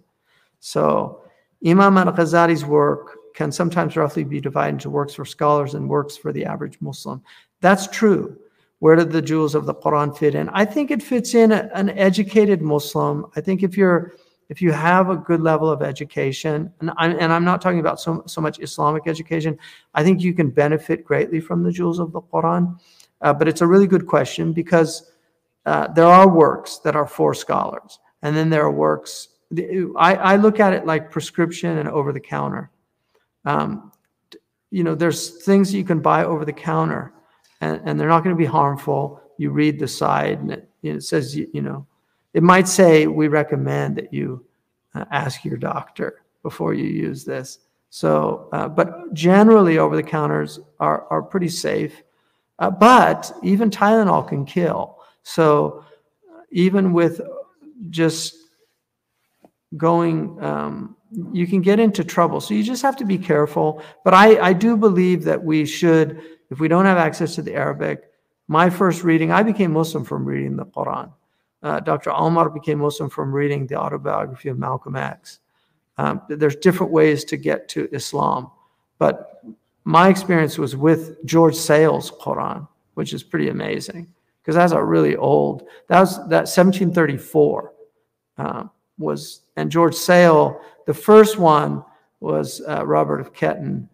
[0.61, 1.23] So
[1.67, 6.33] Imam al-Ghazali's work can sometimes roughly be divided into works for scholars and works for
[6.33, 7.23] the average Muslim.
[7.61, 8.39] That's true.
[8.85, 10.51] Where do the jewels of the Quran fit in?
[10.51, 13.25] I think it fits in a, an educated Muslim.
[13.35, 14.13] I think if you're
[14.51, 17.99] if you have a good level of education, and I'm, and I'm not talking about
[17.99, 19.59] so, so much Islamic education,
[19.95, 22.79] I think you can benefit greatly from the jewels of the Quran.
[23.23, 25.11] Uh, but it's a really good question because
[25.65, 29.29] uh, there are works that are for scholars, and then there are works.
[29.97, 32.71] I, I look at it like prescription and over the counter.
[33.47, 33.93] Um,
[34.71, 37.14] you know, there's things you can buy over the counter,
[37.65, 39.21] and, and they're not going to be harmful.
[39.39, 41.87] You read the side, and it, it says, you, you know,
[42.35, 44.45] it might say, we recommend that you
[44.95, 47.61] uh, ask your doctor before you use this.
[47.91, 52.03] So, uh, but generally over the counters are, are pretty safe.
[52.59, 54.99] Uh, but even Tylenol can kill.
[55.23, 55.85] So
[56.51, 57.21] even with
[57.91, 58.37] just
[59.77, 60.97] going um,
[61.33, 64.53] you can get into trouble so you just have to be careful but I, I
[64.53, 66.23] do believe that we should
[66.55, 68.11] if we don't have access to the arabic
[68.49, 71.13] my first reading i became muslim from reading the quran
[71.63, 75.41] uh, dr omar became muslim from reading the autobiography of malcolm x
[75.99, 78.51] um, there's different ways to get to islam
[78.99, 79.43] but
[79.85, 84.07] my experience was with george sale's quran which is pretty amazing
[84.41, 87.73] because that's a really old that was that 1734
[88.39, 88.65] uh,
[88.99, 90.61] was and George Sale.
[90.87, 91.85] The first one
[92.21, 93.89] was uh, Robert of Ketton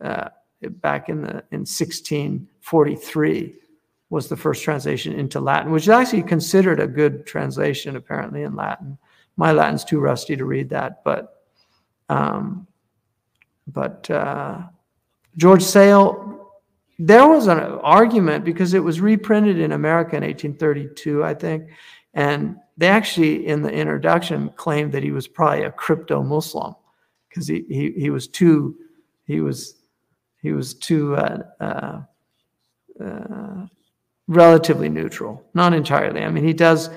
[0.00, 0.28] uh,
[0.62, 3.54] back in the in 1643
[4.08, 8.54] was the first translation into Latin, which is actually considered a good translation apparently in
[8.54, 8.96] Latin.
[9.36, 11.42] My Latin's too rusty to read that, but
[12.08, 12.66] um,
[13.66, 14.62] but uh,
[15.36, 16.24] George Sale.
[16.98, 21.68] There was an argument because it was reprinted in America in 1832, I think,
[22.14, 26.74] and they actually, in the introduction, claimed that he was probably a crypto Muslim
[27.28, 28.76] because he, he, he was too,
[29.26, 29.75] he was,
[30.46, 32.00] he was too uh, uh,
[33.04, 33.66] uh,
[34.28, 36.22] relatively neutral, not entirely.
[36.22, 36.88] I mean, he does,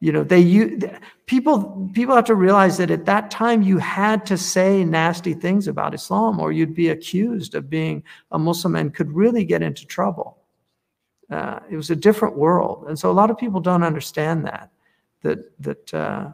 [0.00, 0.80] you know, they you
[1.26, 5.68] people people have to realize that at that time you had to say nasty things
[5.68, 8.02] about Islam, or you'd be accused of being
[8.32, 10.38] a Muslim and could really get into trouble.
[11.30, 14.70] Uh, it was a different world, and so a lot of people don't understand that
[15.22, 16.32] that that uh,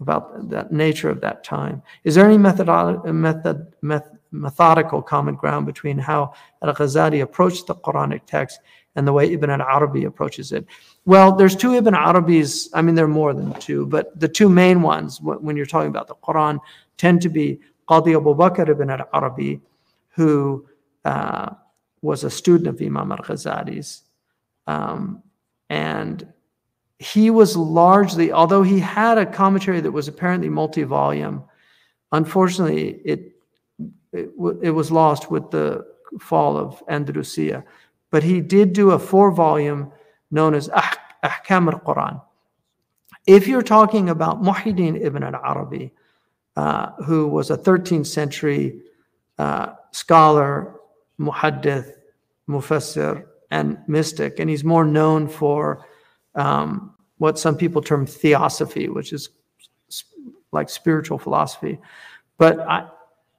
[0.00, 1.80] about that nature of that time.
[2.02, 2.66] Is there any method,
[3.04, 8.60] method, method, methodical common ground between how Al-Ghazali approached the Quranic text
[8.96, 10.66] and the way Ibn al-Arabi approaches it?
[11.04, 12.68] Well, there's two Ibn Arabis.
[12.74, 15.90] I mean, there are more than two, but the two main ones when you're talking
[15.90, 16.58] about the Quran
[16.96, 19.60] tend to be Qadi Abu Bakr ibn al-Arabi,
[20.10, 20.66] who
[21.04, 21.50] uh,
[22.00, 24.02] was a student of Imam al-Ghazali's,
[24.66, 25.22] um,
[25.68, 26.32] and
[26.98, 31.42] he was largely, although he had a commentary that was apparently multi-volume,
[32.12, 33.31] unfortunately, it,
[34.12, 34.30] it,
[34.62, 35.86] it was lost with the
[36.20, 37.64] fall of Andalusia.
[38.10, 39.90] But he did do a four-volume
[40.30, 42.20] known as ah, Ahkam al-Quran.
[43.26, 45.92] If you're talking about Muhyiddin ibn al-Arabi,
[46.56, 48.82] uh, who was a 13th century
[49.38, 50.74] uh, scholar,
[51.18, 51.92] muhaddith,
[52.48, 55.86] mufassir, and mystic, and he's more known for
[56.34, 59.30] um, what some people term theosophy, which is
[60.52, 61.78] like spiritual philosophy.
[62.38, 62.88] But I,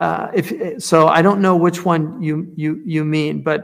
[0.03, 3.59] uh, if so, I don't know which one you you you mean, but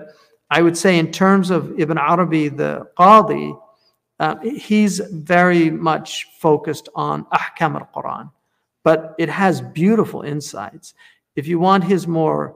[0.50, 3.60] I would say in terms of Ibn Arabi, the Qadi,
[4.20, 8.32] uh, he's very much focused on Ahkam al-Quran,
[8.84, 10.94] but it has beautiful insights.
[11.36, 12.56] If you want his more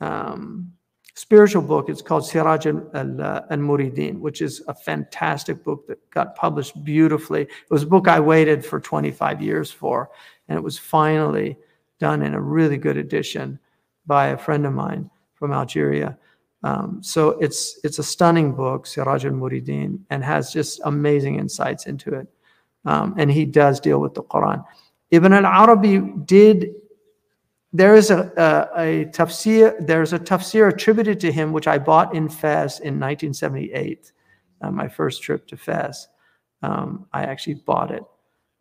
[0.00, 0.72] um,
[1.14, 1.88] spiritual book.
[1.88, 7.42] It's called Siraj al-Muridin, which is a fantastic book that got published beautifully.
[7.42, 10.10] It was a book I waited for 25 years for,
[10.48, 11.56] and it was finally
[12.02, 13.58] done in a really good edition
[14.06, 16.18] by a friend of mine from Algeria.
[16.64, 22.08] Um, so it's it's a stunning book, Siraj al-Muridin, and has just amazing insights into
[22.20, 22.26] it.
[22.84, 24.64] Um, and he does deal with the Quran.
[25.10, 26.74] Ibn al-Arabi did
[27.72, 32.14] there is a, a, a tafsir, there's a tafsir attributed to him, which I bought
[32.14, 34.12] in Fez in 1978,
[34.60, 36.08] uh, my first trip to Fez.
[36.62, 38.04] Um, I actually bought it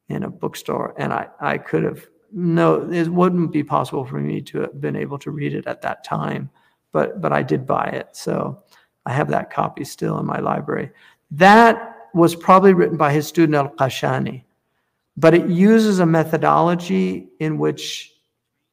[0.07, 4.41] in a bookstore, and I, I could have, no, it wouldn't be possible for me
[4.41, 6.49] to have been able to read it at that time,
[6.91, 8.09] but, but I did buy it.
[8.15, 8.63] So
[9.05, 10.91] I have that copy still in my library.
[11.31, 14.43] That was probably written by his student Al Qashani,
[15.17, 18.13] but it uses a methodology in which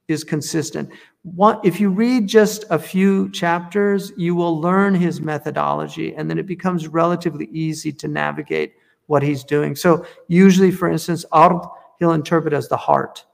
[0.09, 0.90] is consistent.
[1.62, 6.46] If you read just a few chapters, you will learn his methodology, and then it
[6.46, 8.74] becomes relatively easy to navigate
[9.06, 9.76] what he's doing.
[9.76, 11.66] So usually, for instance, ard,
[11.98, 13.24] he'll interpret as the heart.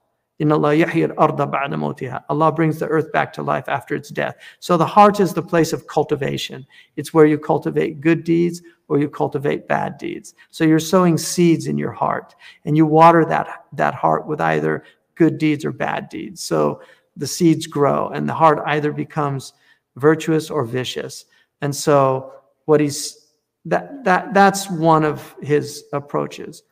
[2.29, 4.37] Allah brings the earth back to life after its death.
[4.59, 6.67] So the heart is the place of cultivation.
[6.97, 10.35] It's where you cultivate good deeds or you cultivate bad deeds.
[10.51, 14.85] So you're sowing seeds in your heart and you water that, that heart with either
[15.15, 16.43] good deeds or bad deeds.
[16.43, 16.81] So
[17.17, 19.53] the seeds grow and the heart either becomes
[19.97, 21.27] virtuous or vicious.
[21.61, 22.33] And so
[22.65, 23.21] what he's
[23.67, 26.63] that that that's one of his approaches.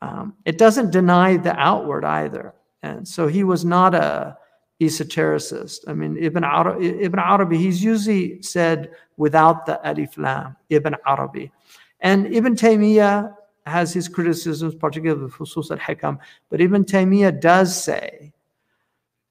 [0.00, 2.54] Um, it doesn't deny the outward either.
[2.82, 4.36] And so he was not a
[4.80, 5.88] esotericist.
[5.88, 11.52] I mean, Ibn Arabi, Ibn Arabi, he's usually said without the alif lam, Ibn Arabi.
[12.00, 13.34] And Ibn Taymiyyah
[13.66, 16.18] has his criticisms, particularly of Fusus al-Hikam,
[16.50, 18.32] but Ibn Taymiyyah does say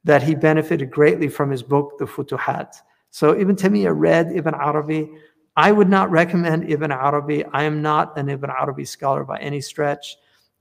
[0.06, 2.76] that he benefited greatly from his book, The Futuhat.
[3.10, 5.10] So Ibn Taymiyyah read Ibn Arabi.
[5.58, 7.44] I would not recommend Ibn Arabi.
[7.46, 10.16] I am not an Ibn Arabi scholar by any stretch.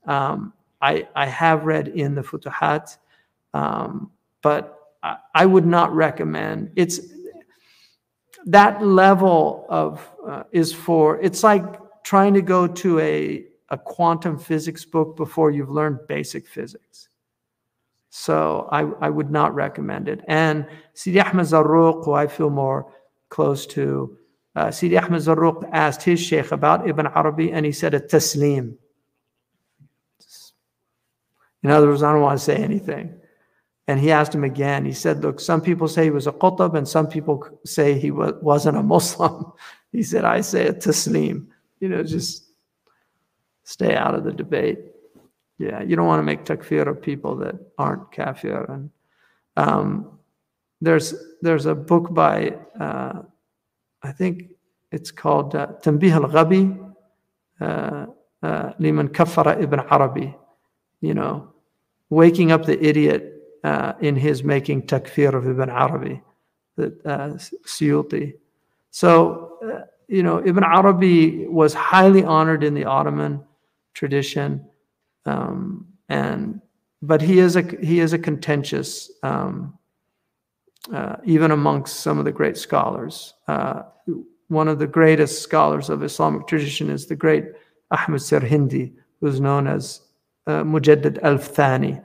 [0.04, 2.96] Um, I, I have read in the Futuhat,
[3.54, 4.10] um,
[4.42, 6.70] but I, I, would not recommend.
[6.76, 7.00] It's
[8.46, 11.20] that level of uh, is for.
[11.20, 11.64] It's like
[12.02, 17.08] trying to go to a a quantum physics book before you've learned basic physics.
[18.10, 20.20] So I, I would not recommend it.
[20.26, 22.92] And Sidi Ahmed Zarruq, who I feel more
[23.28, 24.18] close to,
[24.56, 28.76] uh, Sidi Ahmed Zarruq asked his sheikh about Ibn Arabi and he said a taslim.
[31.62, 33.14] In other words, I don't want to say anything.
[33.86, 34.84] And he asked him again.
[34.84, 38.10] He said, Look, some people say he was a qutb and some people say he
[38.10, 39.52] was, wasn't a Muslim.
[39.92, 41.48] He said, I say a taslim.
[41.80, 42.44] You know, just
[43.64, 44.78] stay out of the debate.
[45.58, 48.64] Yeah, you don't want to make takfir of people that aren't kafir.
[48.70, 48.90] And
[49.56, 50.18] um,
[50.80, 51.12] there's
[51.42, 53.22] there's a book by uh,
[54.02, 54.50] I think
[54.90, 56.92] it's called uh, Tanbih al-Ghabi
[57.60, 58.06] uh,
[58.42, 60.34] uh, liman kafara ibn Arabi.
[61.00, 61.52] You know,
[62.10, 66.20] waking up the idiot uh, in his making takfir of Ibn Arabi,
[66.76, 67.38] the uh.
[68.90, 73.42] So, uh, you know, Ibn Arabi was highly honored in the Ottoman
[73.94, 74.66] tradition,
[75.26, 76.60] um, and
[77.02, 79.78] but he is a he is a contentious, um,
[80.92, 83.34] uh, even amongst some of the great scholars.
[83.46, 83.82] Uh,
[84.48, 87.44] one of the greatest scholars of Islamic tradition is the great
[87.92, 90.00] Ahmed Sirhindi, who is known as
[90.50, 92.00] uh, Mujaddid al-Thani,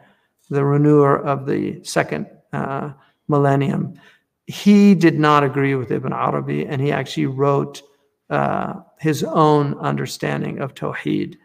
[0.50, 2.92] the renewer of the second uh,
[3.28, 4.00] millennium.
[4.48, 7.82] He did not agree with Ibn Arabi, and he actually wrote
[8.30, 11.38] uh, his own understanding of Tawheed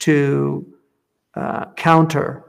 [0.00, 0.66] to
[1.34, 2.44] uh, counter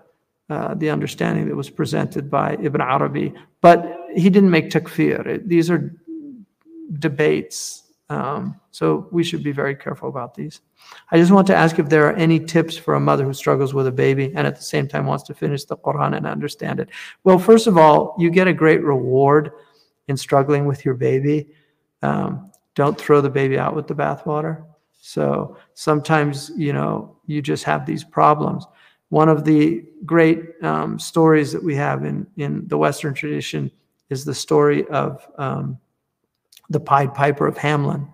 [0.50, 3.34] uh, the understanding that was presented by Ibn Arabi.
[3.62, 3.80] But
[4.16, 5.48] he didn't make takfir.
[5.48, 5.94] These are
[7.00, 7.84] debates.
[8.12, 10.60] Um, so we should be very careful about these.
[11.12, 13.74] I just want to ask if there are any tips for a mother who struggles
[13.74, 16.82] with a baby and at the same time wants to finish the Quran and understand
[16.82, 16.90] it.
[17.24, 19.52] Well, first of all, you get a great reward
[20.10, 21.52] in struggling with your baby.
[22.02, 24.66] Um, don't throw the baby out with the bathwater.
[25.00, 28.68] So sometimes, you know, you just have these problems.
[29.08, 33.72] One of the great um, stories that we have in, in the Western tradition
[34.10, 35.80] is the story of um,
[36.72, 38.12] the Pied Piper of Hamelin,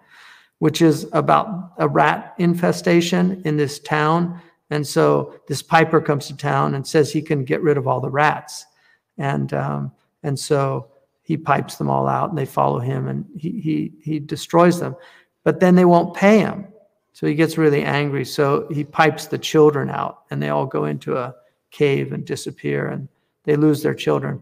[0.59, 4.41] which is about a rat infestation in this town.
[4.69, 8.01] And so this piper comes to town and says he can get rid of all
[8.01, 8.65] the rats.
[9.17, 9.91] And, um,
[10.23, 10.89] and so
[11.23, 14.95] he pipes them all out and they follow him and he, he, he destroys them.
[15.43, 16.67] But then they won't pay him.
[17.13, 18.25] So he gets really angry.
[18.25, 21.35] So he pipes the children out and they all go into a
[21.71, 23.07] cave and disappear and
[23.43, 24.41] they lose their children.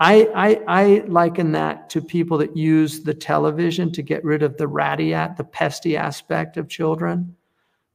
[0.00, 4.56] I, I, I liken that to people that use the television to get rid of
[4.56, 7.34] the ratty, at, the pesty aspect of children.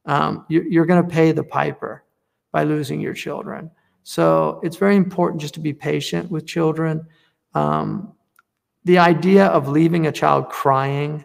[0.04, 2.04] Um, you, you're going to pay the piper
[2.52, 3.70] by losing your children.
[4.02, 7.06] So it's very important just to be patient with children.
[7.54, 8.12] Um,
[8.84, 11.24] the idea of leaving a child crying,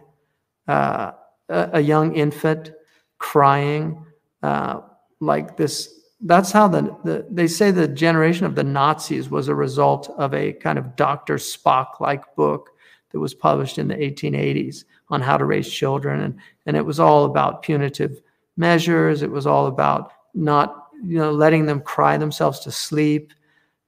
[0.66, 1.12] uh,
[1.50, 2.72] a, a, young infant,
[3.18, 4.06] crying,
[4.42, 4.80] uh,
[5.20, 5.99] like this.
[6.22, 10.34] That's how the, the they say the generation of the Nazis was a result of
[10.34, 11.36] a kind of Dr.
[11.36, 12.70] Spock like book
[13.10, 16.20] that was published in the 1880s on how to raise children.
[16.20, 18.20] And, and it was all about punitive
[18.56, 19.22] measures.
[19.22, 23.32] It was all about not, you know, letting them cry themselves to sleep.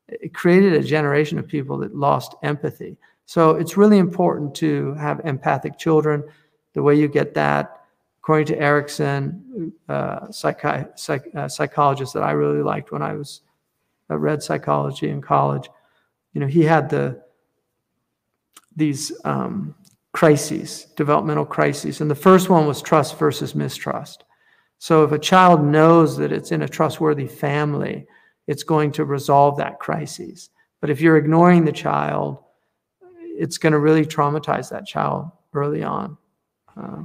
[0.09, 2.97] It created a generation of people that lost empathy.
[3.27, 6.25] So it's really important to have empathic children.
[6.75, 7.82] The way you get that
[8.23, 13.41] according to Erikson, uh, psychi- psych- uh, psychologist that I really liked when I was
[14.11, 15.69] uh, read psychology in college,
[16.33, 17.21] you know, he had the
[18.77, 19.75] these um,
[20.13, 24.25] crises, developmental crises, and the first one was trust versus mistrust.
[24.79, 28.07] So if a child knows that it's in a trustworthy family,
[28.47, 30.51] it's going to resolve that crisis.
[30.81, 32.39] But if you're ignoring the child,
[33.21, 36.17] it's going to really traumatize that child early on.
[36.77, 37.03] Uh,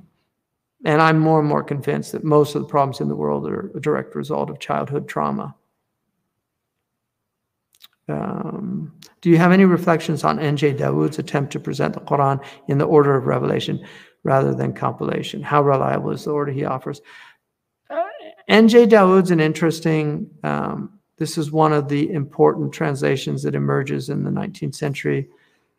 [0.85, 3.71] and I'm more and more convinced that most of the problems in the world are
[3.75, 5.55] a direct result of childhood trauma.
[8.09, 10.73] Um, do you have any reflections on N.J.
[10.73, 13.85] Dawood's attempt to present the Quran in the order of revelation
[14.23, 15.41] rather than compilation?
[15.41, 17.01] How reliable is the order he offers?
[17.89, 18.03] Uh,
[18.47, 18.87] N.J.
[18.87, 24.31] Dawood's an interesting, um, this is one of the important translations that emerges in the
[24.31, 25.27] 19th century.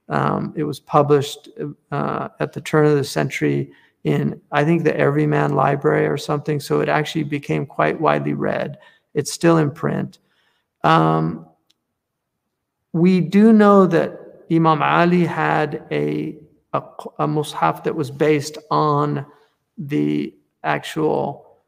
[0.08, 1.48] Um, it was published
[1.92, 3.72] uh, at the turn of the century
[4.04, 6.60] in I think the Everyman Library or something.
[6.60, 8.78] So it actually became quite widely read.
[9.14, 10.18] It's still in print.
[10.84, 11.46] Um,
[12.92, 14.18] we do know that
[14.50, 16.38] Imam Ali had a,
[16.72, 16.82] a,
[17.18, 19.26] a mushaf that was based on
[19.76, 20.34] the
[20.64, 21.58] actual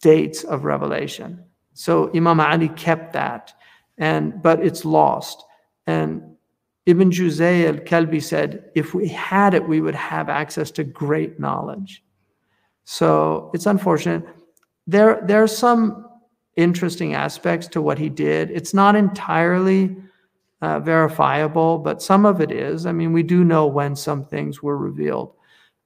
[0.00, 1.44] dates of revelation.
[1.74, 3.52] So Imam Ali kept that,
[3.98, 5.44] and but it's lost.
[5.86, 6.29] And
[6.86, 12.02] Ibn Juzay al-Kalbi said, if we had it, we would have access to great knowledge.
[12.84, 14.24] So it's unfortunate.
[14.86, 16.08] There, there are some
[16.56, 18.50] interesting aspects to what he did.
[18.50, 19.96] It's not entirely
[20.62, 22.86] uh, verifiable, but some of it is.
[22.86, 25.34] I mean, we do know when some things were revealed.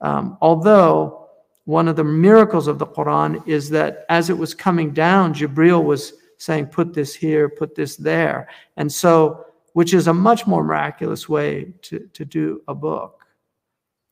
[0.01, 1.29] Um, although
[1.65, 5.85] one of the miracles of the Quran is that as it was coming down, Jibril
[5.85, 8.49] was saying, put this here, put this there.
[8.77, 13.27] And so which is a much more miraculous way to, to do a book.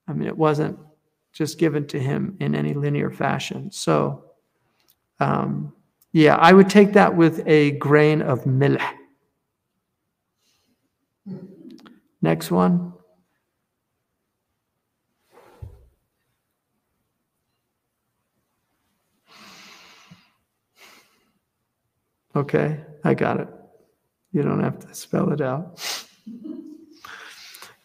[0.09, 0.79] I mean, it wasn't
[1.33, 3.71] just given to him in any linear fashion.
[3.71, 4.25] So,
[5.21, 5.73] um,
[6.11, 8.83] yeah, I would take that with a grain of milh.
[12.21, 12.93] Next one.
[22.35, 23.49] Okay, I got it.
[24.33, 25.79] You don't have to spell it out.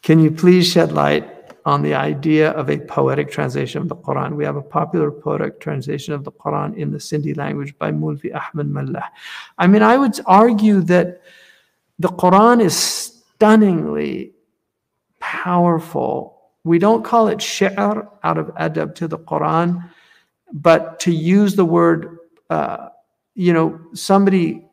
[0.02, 1.34] Can you please shed light
[1.66, 4.38] on the idea of a poetic translation of the Quran?
[4.38, 8.34] We have a popular poetic translation of the Quran in the Sindhi language by Mulvi
[8.34, 9.12] Ahmed Mallah.
[9.58, 11.22] I mean, I would argue that
[12.00, 14.32] the Quran is stunningly
[15.20, 16.40] powerful.
[16.64, 19.90] We don't call it shi'r out of adab to the Quran,
[20.54, 22.20] but to use the word,
[22.50, 22.90] uh,
[23.36, 24.67] you know, somebody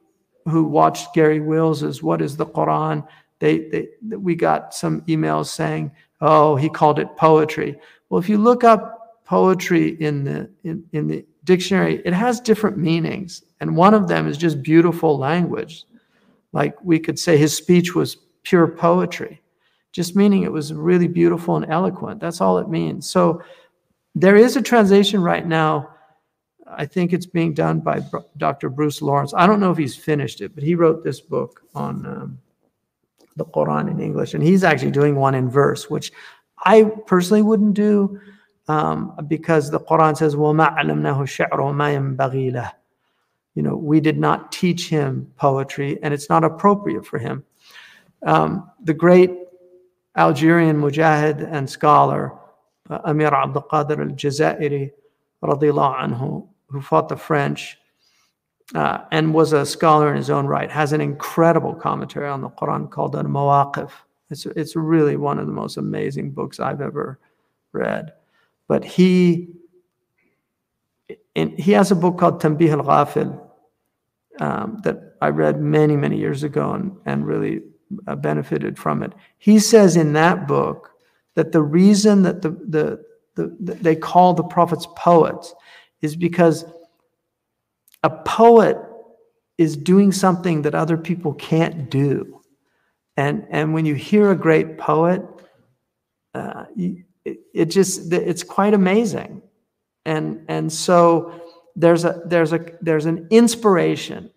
[0.44, 3.06] who watched Garry Wills's What is the Quran?
[3.38, 5.90] They, they, we got some emails saying,
[6.20, 7.78] oh, he called it poetry.
[8.08, 12.78] Well, if you look up poetry in the, in, in the dictionary, it has different
[12.78, 13.42] meanings.
[13.60, 15.84] And one of them is just beautiful language.
[16.52, 19.42] Like we could say his speech was pure poetry,
[19.92, 22.20] just meaning it was really beautiful and eloquent.
[22.20, 23.08] That's all it means.
[23.08, 23.42] So
[24.14, 25.93] there is a translation right now
[26.73, 28.01] I think it's being done by
[28.37, 28.69] Dr.
[28.69, 29.33] Bruce Lawrence.
[29.35, 32.39] I don't know if he's finished it, but he wrote this book on um,
[33.35, 36.11] the Quran in English, and he's actually doing one in verse, which
[36.63, 38.19] I personally wouldn't do
[38.67, 42.71] um, because the Quran says, وَمَا عَلَمْنَاهُ الشَّعْرَ وَمَا يَنبَغِي لَهُ
[43.55, 47.43] You know, we did not teach him poetry, and it's not appropriate for him.
[48.25, 49.31] Um, the great
[50.15, 52.33] Algerian mujahid and scholar,
[52.89, 54.91] uh, Amir Abdul Qadir al-Jazairi,
[55.41, 57.78] radiallahu anhu, who fought the French
[58.74, 62.48] uh, and was a scholar in his own right, has an incredible commentary on the
[62.48, 63.90] Quran called Al Mawaqif.
[64.30, 67.18] It's, it's really one of the most amazing books I've ever
[67.72, 68.12] read.
[68.66, 69.48] But he,
[71.34, 73.40] in, he has a book called Tanbih al Ghafil
[74.40, 77.60] um, that I read many, many years ago and, and really
[78.06, 79.12] uh, benefited from it.
[79.38, 80.90] He says in that book
[81.34, 83.04] that the reason that the, the,
[83.34, 85.54] the, the they call the prophets poets
[86.04, 86.66] is because
[88.02, 88.76] a poet
[89.56, 92.42] is doing something that other people can't do.
[93.16, 95.22] And, and when you hear a great poet,
[96.34, 99.40] uh, it, it just, it's quite amazing.
[100.04, 101.40] And, and so
[101.74, 104.30] there's a, there's a, there's an inspiration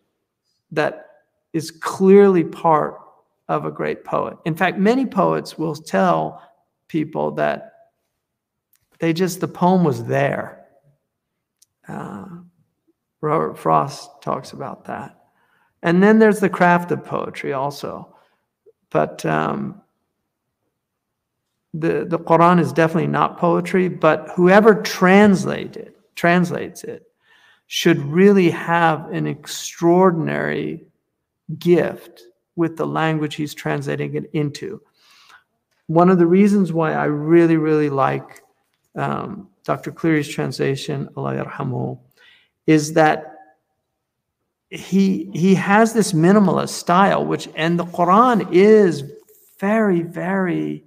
[0.72, 1.08] that
[1.52, 3.02] is clearly part
[3.50, 4.38] of a great poet.
[4.46, 6.42] In fact, many poets will tell
[6.88, 7.74] people that
[9.00, 10.57] they just, the poem was there.
[11.88, 12.26] Uh,
[13.22, 15.18] Robert Frost talks about that.
[15.84, 18.14] And then there's the craft of poetry also.
[18.90, 19.82] But um,
[21.74, 27.04] the, the Quran is definitely not poetry, but whoever translate it, translates it
[27.68, 30.86] should really have an extraordinary
[31.60, 32.24] gift
[32.56, 34.82] with the language he's translating it into.
[35.88, 38.42] One of the reasons why I really, really like
[38.96, 39.92] um, Dr.
[39.92, 42.00] Cleary's translation, Allah yarhamu,
[42.68, 43.34] is that
[44.70, 49.04] he he has this minimalist style, which and the Quran is
[49.60, 50.86] very, very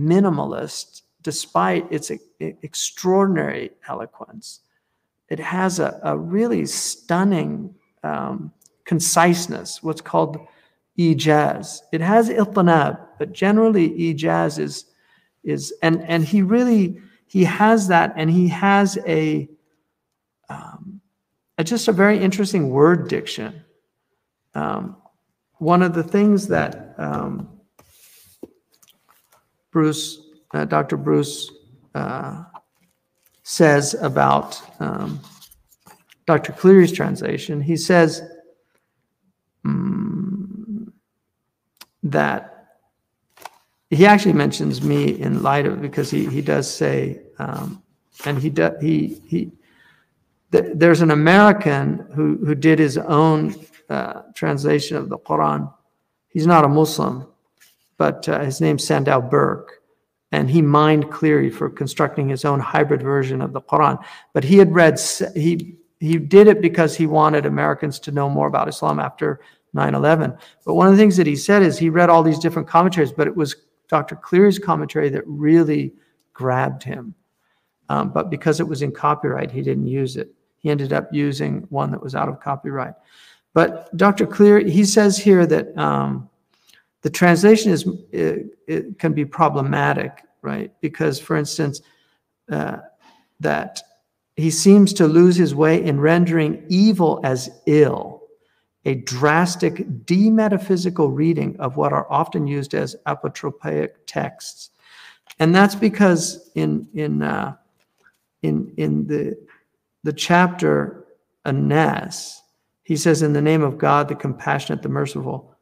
[0.00, 2.10] minimalist, despite its
[2.40, 4.60] extraordinary eloquence.
[5.28, 8.50] It has a, a really stunning um,
[8.86, 10.38] conciseness, what's called
[10.98, 11.80] ijaz.
[11.92, 14.86] It has itnab, but generally ijaz is
[15.44, 19.48] is and and he really he has that, and he has a,
[20.48, 21.00] um,
[21.58, 23.62] a just a very interesting word diction.
[24.54, 24.96] Um,
[25.58, 27.60] one of the things that um,
[29.70, 30.22] Bruce,
[30.54, 30.96] uh, Dr.
[30.96, 31.52] Bruce,
[31.94, 32.44] uh,
[33.42, 35.20] says about um,
[36.26, 36.52] Dr.
[36.52, 38.22] Cleary's translation, he says
[39.64, 40.92] um,
[42.02, 42.57] that
[43.90, 47.82] he actually mentions me in light of because he, he does say, um,
[48.24, 49.52] and he, do, he, he,
[50.50, 53.54] there's an American who, who did his own
[53.88, 55.72] uh, translation of the Quran.
[56.28, 57.26] He's not a Muslim,
[57.96, 59.82] but uh, his name's Sandow Birk.
[60.30, 63.98] And he mined Cleary for constructing his own hybrid version of the Quran.
[64.34, 65.00] But he had read,
[65.34, 69.40] he, he did it because he wanted Americans to know more about Islam after
[69.72, 70.36] 9 11.
[70.66, 73.12] But one of the things that he said is he read all these different commentaries,
[73.12, 73.56] but it was
[73.88, 74.16] Dr.
[74.16, 75.92] Cleary's commentary that really
[76.32, 77.14] grabbed him.
[77.88, 80.30] Um, but because it was in copyright, he didn't use it.
[80.58, 82.94] He ended up using one that was out of copyright.
[83.54, 84.26] But Dr.
[84.26, 86.28] Clear, he says here that um,
[87.02, 90.72] the translation is it, it, can be problematic, right?
[90.80, 91.80] Because, for instance,
[92.50, 92.78] uh,
[93.40, 93.80] that
[94.36, 98.17] he seems to lose his way in rendering evil as ill,
[98.84, 104.70] a drastic demetaphysical reading of what are often used as apotropaic texts.
[105.38, 107.56] And that's because in, in, uh,
[108.42, 109.36] in, in the,
[110.04, 111.04] the chapter
[111.44, 112.42] An-Nas,
[112.82, 115.54] he says, In the name of God, the compassionate, the merciful,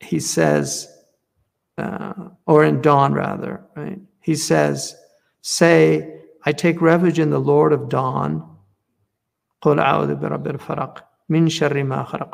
[0.00, 0.88] he says,
[1.78, 2.12] uh,
[2.46, 4.00] or in dawn rather, right?
[4.20, 4.94] He says,
[5.40, 8.48] Say, I take refuge in the Lord of dawn.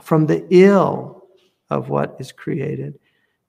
[0.03, 1.25] From the ill
[1.71, 2.99] of what is created,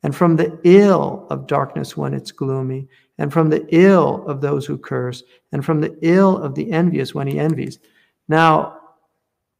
[0.03, 4.65] and from the ill of darkness when it's gloomy, and from the ill of those
[4.65, 7.79] who curse, and from the ill of the envious when he envies.
[8.27, 8.77] Now,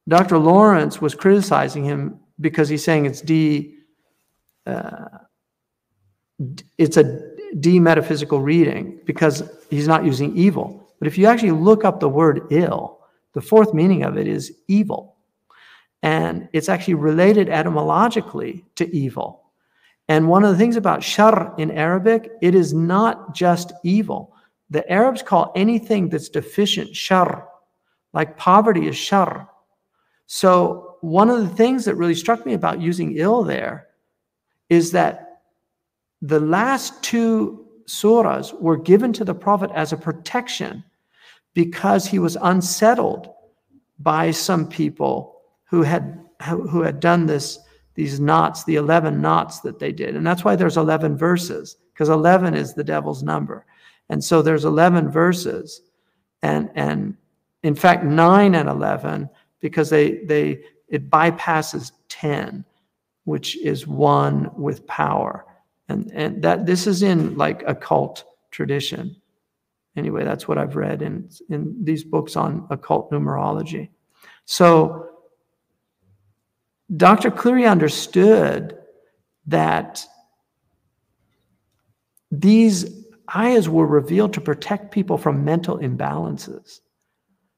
[0.08, 0.38] Dr.
[0.38, 3.76] Lawrence was criticizing him because he's saying it's de
[4.66, 5.08] uh,
[6.78, 7.04] it's a
[7.60, 10.88] demetaphysical reading because he's not using evil.
[11.00, 13.00] But if you actually look up the word ill,
[13.34, 15.18] the fourth meaning of it is evil.
[16.02, 19.44] And it's actually related etymologically to evil.
[20.08, 24.34] And one of the things about shar in Arabic, it is not just evil.
[24.70, 27.48] The Arabs call anything that's deficient shar,
[28.14, 29.50] like poverty is shar.
[30.26, 33.88] So, one of the things that really struck me about using ill there
[34.70, 35.42] is that
[36.22, 40.84] the last two surahs were given to the Prophet as a protection
[41.54, 43.30] because he was unsettled
[44.00, 45.39] by some people
[45.70, 47.60] who had who had done this
[47.96, 52.10] these knots the 11 knots that they did and that's why there's 11 verses because
[52.10, 53.66] 11 is the devil's number
[54.10, 55.82] and so there's 11 verses
[56.44, 57.18] and and
[57.64, 59.30] in fact 9 and 11
[59.60, 62.64] because they they it bypasses 10
[63.30, 65.46] which is one with power.
[65.88, 69.16] And, and that this is in like occult tradition.
[69.96, 73.90] Anyway, that's what I've read in, in these books on occult numerology.
[74.46, 75.09] So
[76.96, 77.30] Dr.
[77.30, 78.78] Cleary understood
[79.46, 80.06] that
[82.32, 83.06] these
[83.36, 86.80] ayahs were revealed to protect people from mental imbalances,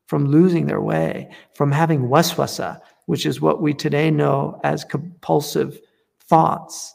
[0.07, 5.79] from losing their way, from having waswasa, which is what we today know as compulsive
[6.21, 6.93] thoughts,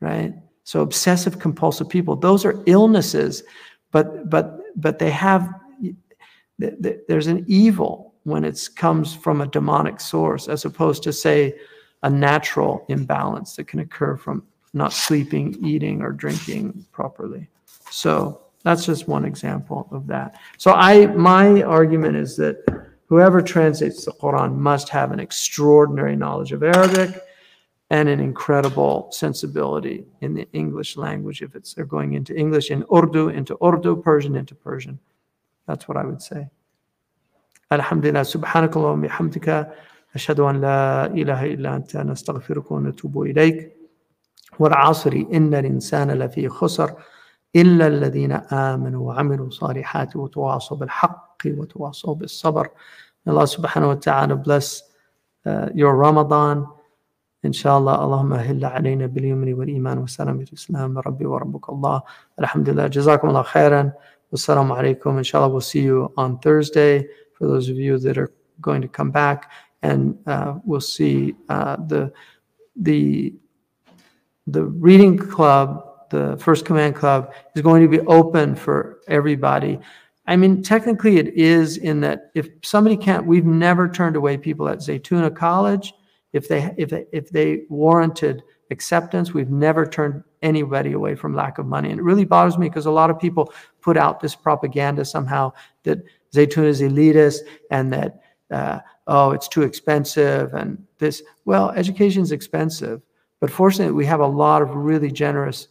[0.00, 0.34] right?
[0.64, 3.42] So obsessive compulsive people, those are illnesses,
[3.90, 5.48] but but but they have
[6.58, 11.54] there's an evil when it comes from a demonic source as opposed to say
[12.02, 14.42] a natural imbalance that can occur from
[14.74, 17.48] not sleeping, eating, or drinking properly.
[17.90, 20.36] So that's just one example of that.
[20.56, 22.64] So I my argument is that
[23.12, 27.22] Whoever translates the Quran must have an extraordinary knowledge of Arabic
[27.90, 32.86] and an incredible sensibility in the English language if it's they're going into English, in
[32.90, 34.98] Urdu into Urdu, Persian into Persian.
[35.66, 36.48] That's what I would say.
[37.72, 39.68] الحمد لله سبحانك اللهم وبحمدك
[40.14, 43.76] أشهد أن لا إله إلا أنت نستغفرك ونتوب إليك.
[44.58, 46.90] والعصر إن الإنسان لفي خسر
[47.56, 52.68] إلا الذين آمنوا وعملوا صالحات وتواصوا بالحق وتواصوا بالصبر.
[53.28, 54.82] الله سبحانه وتعالى ta'ala bless
[55.46, 56.66] uh, your Ramadan.
[57.44, 62.02] الله اللهم هل علينا باليمن والإيمان والسلام الإسلام ربي وربك الله.
[62.38, 63.92] الحمد لله جزاكم الله خيرا.
[64.32, 65.16] والسلام عليكم.
[65.16, 67.21] إن شاء الله we'll see you on Thursday.
[67.42, 69.50] For those of you that are going to come back.
[69.82, 72.12] And uh, we'll see uh, the,
[72.76, 73.34] the,
[74.46, 79.80] the reading club the First Command Club is going to be open for everybody.
[80.28, 84.68] I mean, technically it is in that if somebody can't, we've never turned away people
[84.68, 85.94] at Zaytuna College.
[86.32, 91.58] If they, if they, if they warranted acceptance, we've never turned anybody away from lack
[91.58, 91.90] of money.
[91.90, 95.52] And it really bothers me because a lot of people put out this propaganda somehow
[95.82, 95.98] that
[96.34, 97.40] Zaytuna is elitist
[97.70, 101.22] and that, uh, oh, it's too expensive and this.
[101.44, 103.02] Well, education is expensive.
[103.40, 105.66] But fortunately, we have a lot of really generous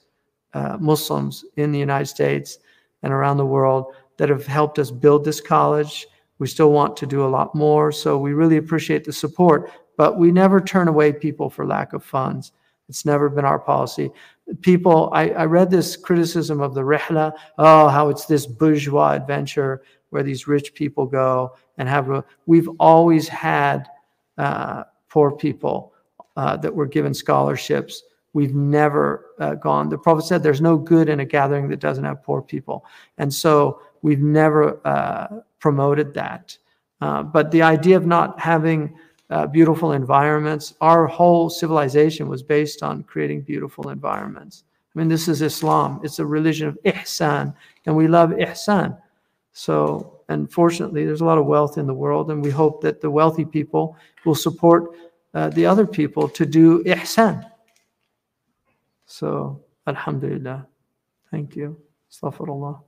[0.54, 2.58] uh, Muslims in the United States
[3.02, 6.06] and around the world that have helped us build this college.
[6.40, 7.92] We still want to do a lot more.
[7.94, 12.04] So we really appreciate the support, but we never turn away people for lack of
[12.04, 12.52] funds.
[12.90, 14.12] It's never been our policy.
[14.60, 19.82] People, I, I read this criticism of the Rihla, oh, how it's this bourgeois adventure
[20.12, 23.90] where these rich people go and have a, we've always had
[24.38, 25.94] uh, poor people
[26.38, 28.04] uh, that were given scholarships.
[28.34, 29.90] We've never uh, gone.
[29.90, 32.86] The Prophet said there's no good in a gathering that doesn't have poor people.
[33.18, 36.58] And so we've never uh, promoted that.
[37.02, 38.96] Uh, but the idea of not having
[39.32, 40.76] uh, beautiful environments.
[40.82, 44.66] Our whole civilization was based on creating beautiful environments.
[44.94, 46.02] I mean, this is Islam.
[46.04, 47.56] It's a religion of ihsan,
[47.86, 48.98] and we love ihsan.
[49.54, 53.12] So, unfortunately, there's a lot of wealth in the world, and we hope that the
[53.12, 54.96] wealthy people will support
[55.34, 57.50] uh, the other people to do ihsan.
[59.06, 60.68] So, alhamdulillah.
[61.32, 61.78] Thank you.
[62.12, 62.82] Astaghfirullah.